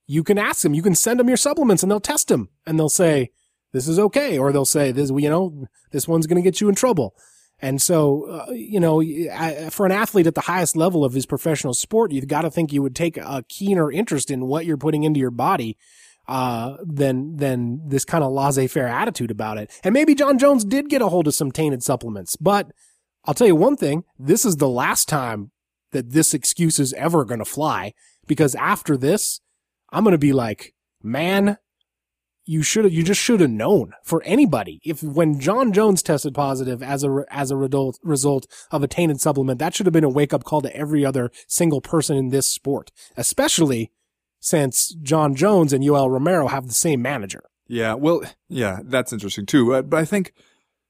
[0.06, 2.78] you can ask them, you can send them your supplements and they'll test them and
[2.78, 3.30] they'll say,
[3.72, 4.36] this is okay.
[4.38, 7.14] Or they'll say, this, you know, this one's going to get you in trouble.
[7.62, 9.02] And so, uh, you know,
[9.70, 12.72] for an athlete at the highest level of his professional sport, you've got to think
[12.72, 15.76] you would take a keener interest in what you're putting into your body,
[16.28, 19.70] uh, than, than this kind of laissez-faire attitude about it.
[19.82, 22.70] And maybe Jon Jones did get a hold of some tainted supplements, but
[23.24, 24.04] I'll tell you one thing.
[24.18, 25.50] This is the last time
[25.92, 27.92] that this excuse is ever going to fly
[28.26, 29.40] because after this,
[29.92, 31.58] I'm going to be like, man,
[32.50, 34.80] you should you just should have known for anybody.
[34.84, 39.20] If when Jon Jones tested positive as a, as a result, result of a tainted
[39.20, 42.30] supplement, that should have been a wake up call to every other single person in
[42.30, 43.92] this sport, especially
[44.40, 47.44] since Jon Jones and Yoel Romero have the same manager.
[47.68, 49.72] Yeah, well, yeah, that's interesting too.
[49.72, 50.32] Uh, but I think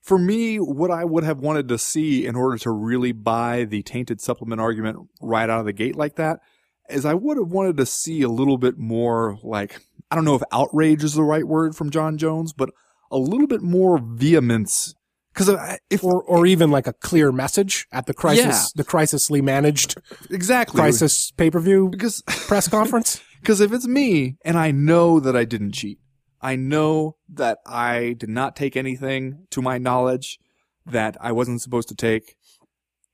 [0.01, 3.83] for me, what I would have wanted to see in order to really buy the
[3.83, 6.41] tainted supplement argument right out of the gate like that
[6.89, 10.35] is I would have wanted to see a little bit more like I don't know
[10.35, 12.71] if outrage is the right word from Jon Jones, but
[13.11, 14.95] a little bit more vehemence.
[15.33, 18.83] Because if or or even like a clear message at the crisis Yeah.
[18.83, 19.97] the crisisly managed
[20.29, 23.23] exactly crisis pay per view because press conference.
[23.41, 25.99] Because if it's me and I know that I didn't cheat,
[26.43, 30.39] I know that I did not take anything to my knowledge
[30.85, 32.35] that I wasn't supposed to take,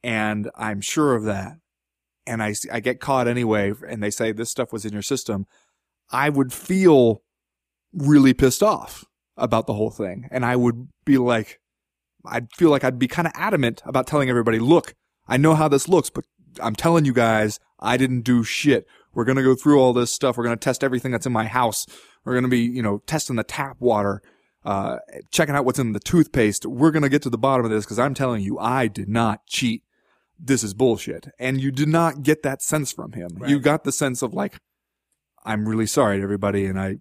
[0.02, 1.58] and I'm sure of that,
[2.26, 5.46] and I, I get caught anyway, and they say this stuff was in your system,
[6.10, 7.22] I would feel
[7.92, 9.04] really pissed off
[9.36, 10.28] about the whole thing.
[10.30, 11.60] And I would be like,
[12.24, 14.94] I'd feel like I'd be kind of adamant about telling everybody, look,
[15.28, 16.24] I know how this looks, but
[16.60, 18.86] I'm telling you guys, I didn't do shit.
[19.14, 20.36] We're going to go through all this stuff.
[20.36, 21.86] We're going to test everything that's in my house.
[22.24, 24.22] We're going to be, you know, testing the tap water,
[24.64, 24.98] uh,
[25.30, 26.66] checking out what's in the toothpaste.
[26.66, 29.08] We're going to get to the bottom of this because I'm telling you, I did
[29.08, 29.82] not cheat.
[30.38, 31.28] This is bullshit.
[31.38, 33.38] And you did not get that sense from him.
[33.48, 34.58] You got the sense of like,
[35.46, 36.96] I'm really sorry to everybody and I,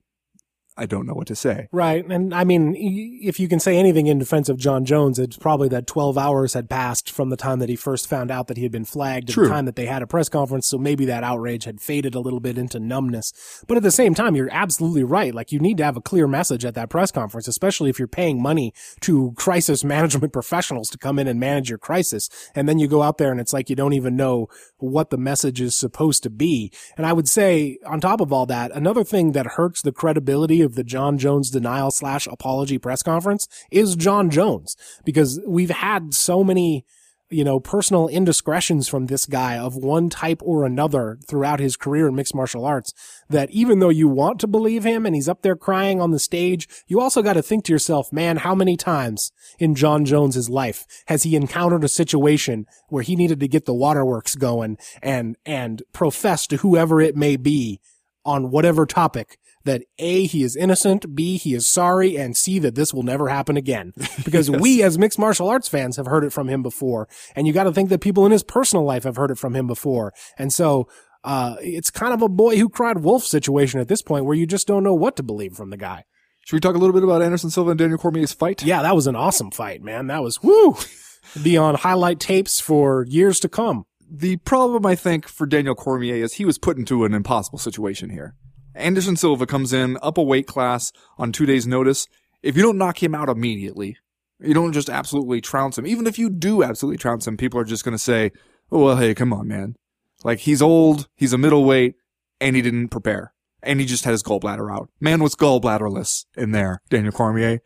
[0.78, 1.70] I don't know what to say.
[1.72, 2.06] Right.
[2.06, 5.70] And I mean, if you can say anything in defense of Jon Jones, it's probably
[5.70, 8.64] that 12 hours had passed from the time that he first found out that he
[8.64, 9.44] had been flagged to True.
[9.46, 10.68] the time that they had a press conference.
[10.68, 13.64] So maybe that outrage had faded a little bit into numbness.
[13.68, 15.34] But at the same time, you're absolutely right.
[15.34, 18.08] Like you need to have a clear message at that press conference, especially if you're
[18.10, 22.30] paying money to crisis management professionals to come in and manage your crisis.
[22.54, 25.18] And then you go out there and it's like you don't even know what the
[25.18, 26.74] message is supposed to be.
[26.98, 30.65] And I would say on top of all that, another thing that hurts the credibility
[30.66, 36.14] of the Jon Jones denial slash apology press conference is Jon Jones because we've had
[36.14, 36.86] so many
[37.30, 42.08] you know, personal indiscretions from this guy of one type or another throughout his career
[42.08, 42.94] in mixed martial arts
[43.30, 46.20] that even though you want to believe him and he's up there crying on the
[46.20, 50.50] stage, you also got to think to yourself, man, how many times in Jon Jones's
[50.50, 55.36] life has he encountered a situation where he needed to get the waterworks going and,
[55.46, 57.82] and profess to whoever it may be
[58.24, 62.76] on whatever topic that A, he is innocent, B, he is sorry, and C, that
[62.76, 63.94] this will never happen again.
[64.24, 67.08] Because we as mixed martial arts fans have heard it from him before.
[67.36, 69.56] And you got to think that people in his personal life have heard it from
[69.56, 70.14] him before.
[70.38, 70.88] And so,
[71.24, 74.46] uh, it's kind of a boy who cried wolf situation at this point where you
[74.46, 76.06] just don't know what to believe from the guy.
[76.46, 78.64] Should we talk a little bit about Anderson Silva and Daniel Cormier's fight?
[78.64, 80.06] Yeah, that was an awesome fight, man.
[80.08, 80.78] That was, woo!
[81.44, 83.86] Be on highlight tapes for years to come.
[84.08, 88.12] The problem, I think, for Daniel Cormier is he was put into an impossible situation
[88.12, 88.36] here.
[88.76, 92.08] Anderson Silva comes in up a weight class on two days' notice.
[92.44, 93.98] If you don't knock him out immediately,
[94.40, 95.88] you don't just absolutely trounce him.
[95.88, 98.32] Even if you do absolutely trounce him, people are just going to say,
[98.72, 99.76] oh, well, hey, come on, man.
[100.24, 101.96] Like, he's old, he's a middleweight,
[102.42, 103.34] and he didn't prepare.
[103.64, 104.90] And he just had his gallbladder out.
[105.00, 107.62] Man was gallbladderless in there, Daniel Cormier.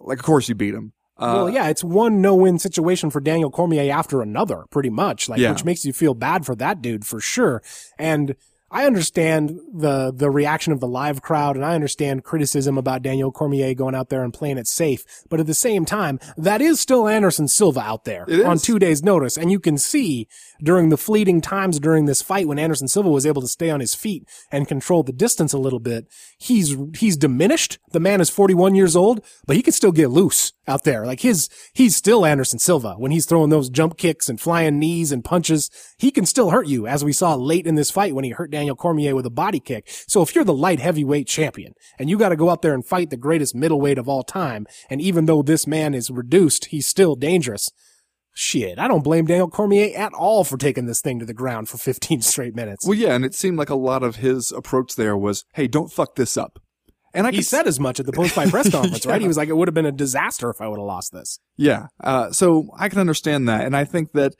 [0.00, 0.92] Like, of course you beat him.
[1.18, 5.28] Uh, well, yeah, it's one no-win situation for Daniel Cormier after another, pretty much.
[5.28, 5.50] Like, Yeah.
[5.52, 7.62] which makes you feel bad for that dude for sure.
[7.98, 8.34] And
[8.70, 13.30] I understand the the reaction of the live crowd, and I understand criticism about Daniel
[13.30, 15.04] Cormier going out there and playing it safe.
[15.28, 19.04] But at the same time, that is still Anderson Silva out there on two days'
[19.04, 20.26] notice, and you can see
[20.60, 23.80] during the fleeting times during this fight when Anderson Silva was able to stay on
[23.80, 26.06] his feet and control the distance a little bit,
[26.36, 27.78] he's he's diminished.
[27.92, 31.06] The man is 41 years old, but he can still get loose out there.
[31.06, 35.12] Like his he's still Anderson Silva when he's throwing those jump kicks and flying knees
[35.12, 35.70] and punches.
[35.98, 38.50] He can still hurt you, as we saw late in this fight when he hurt
[38.56, 39.86] Daniel Cormier with a body kick.
[40.08, 42.82] So if you're the light heavyweight champion and you got to go out there and
[42.84, 46.86] fight the greatest middleweight of all time, and even though this man is reduced, he's
[46.86, 47.68] still dangerous.
[48.32, 51.68] Shit, I don't blame Daniel Cormier at all for taking this thing to the ground
[51.68, 52.86] for 15 straight minutes.
[52.86, 55.92] well, yeah, and it seemed like a lot of his approach there was, hey, don't
[55.92, 56.58] fuck this up.
[57.12, 59.20] And I He said as much at the post-fight press conference, right?
[59.20, 61.38] He was like, it would have been a disaster if I would have lost this.
[61.56, 61.88] Yeah.
[62.02, 63.64] Uh, so I can understand that.
[63.66, 64.34] And I think that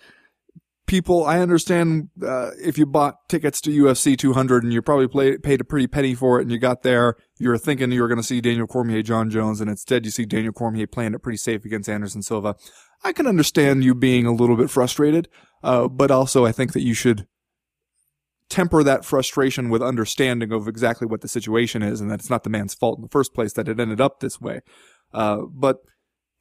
[0.86, 5.36] people, I understand, uh, if you bought tickets to UFC 200 and you probably play,
[5.38, 8.08] paid a pretty penny for it and you got there, you were thinking you were
[8.08, 11.22] going to see Daniel Cormier, Jon Jones, and instead you see Daniel Cormier playing it
[11.22, 12.56] pretty safe against Anderson Silva.
[13.04, 15.28] I can understand you being a little bit frustrated.
[15.62, 17.26] Uh, but also I think that you should
[18.48, 22.44] temper that frustration with understanding of exactly what the situation is and that it's not
[22.44, 24.60] the man's fault in the first place that it ended up this way.
[25.12, 25.78] Uh, but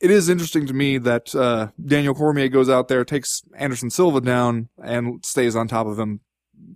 [0.05, 4.21] it is interesting to me that uh, Daniel Cormier goes out there, takes Anderson Silva
[4.21, 6.19] down, and stays on top of him,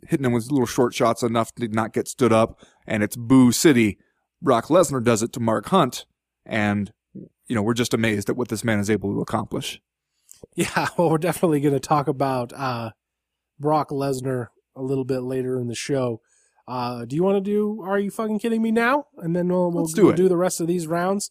[0.08, 2.60] hitting him with little short shots enough to not get stood up.
[2.88, 4.00] And it's Boo City.
[4.42, 6.08] Brock Lesnar does it to Mark Hunt,
[6.44, 9.80] and you know we're just amazed at what this man is able to accomplish.
[10.56, 12.94] Yeah, well, we're definitely going to talk about uh,
[13.60, 16.20] Brock Lesnar a little bit later in the show.
[16.68, 19.06] Uh, do you want to do Are You Fucking Kidding Me now?
[19.18, 21.30] And then we'll, we'll Let's do we'll do the rest of these rounds.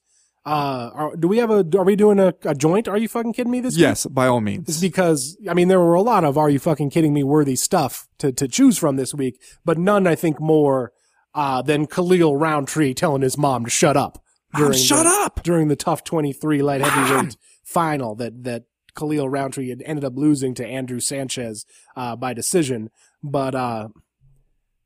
[0.48, 2.88] Uh, are, do we have a, are we doing a, a joint?
[2.88, 3.82] Are you fucking kidding me this week?
[3.82, 4.80] Yes, by all It's means.
[4.80, 8.08] because, I mean, there were a lot of Are You Fucking Kidding Me worthy stuff
[8.16, 10.92] to, to choose from this week, but none, I think, more
[11.34, 14.24] uh, than Khalil Rountree telling his mom to shut up.
[14.54, 15.42] Mom, shut the, up!
[15.42, 18.64] during the TUF 23 light heavyweight final that, that
[18.96, 22.88] Khalil Rountree had ended up losing to Andrew Sanchez, uh, by decision.
[23.22, 23.88] But, uh,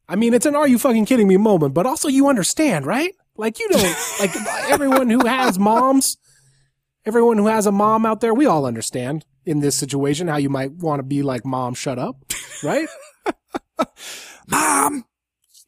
[0.08, 3.14] I mean, it's an are you fucking kidding me moment, but also you understand, right?
[3.36, 4.34] Like you don't, like
[4.70, 6.16] everyone who has moms,
[7.06, 10.50] everyone who has a mom out there, we all understand in this situation how you
[10.50, 12.16] might want to be like, mom, shut up,
[12.62, 12.88] right?
[14.48, 15.04] Mom,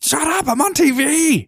[0.03, 0.49] shut up!
[0.49, 1.41] I'm on TV.
[1.41, 1.47] You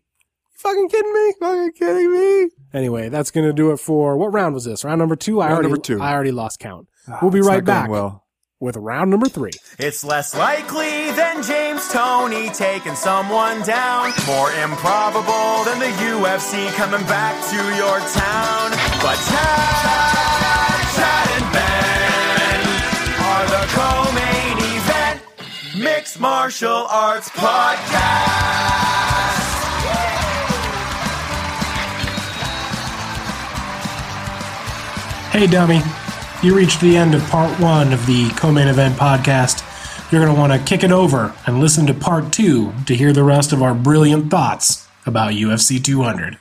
[0.55, 1.35] fucking kidding me?
[1.41, 2.51] Fucking kidding me?
[2.73, 4.85] Anyway, that's gonna do it for what round was this?
[4.85, 5.41] Round number two.
[5.41, 6.01] I Round already, number two.
[6.01, 6.89] I already lost count.
[7.09, 8.25] Ah, we'll be right back Well,
[8.61, 9.53] with round number three.
[9.79, 14.13] It's less likely than James Toney taking someone down.
[14.27, 18.71] More improbable than the UFC coming back to your town.
[19.03, 22.61] But Chad, Chad and Ben
[23.29, 25.21] are the co-main event
[25.79, 28.37] mixed martial arts podcast.
[35.33, 36.06] Hey, dummy.
[36.43, 39.63] You reached the end of part one of the co main event podcast.
[40.13, 43.13] You're going to want to kick it over and listen to part two to hear
[43.13, 46.39] the rest of our brilliant thoughts about UFC 200.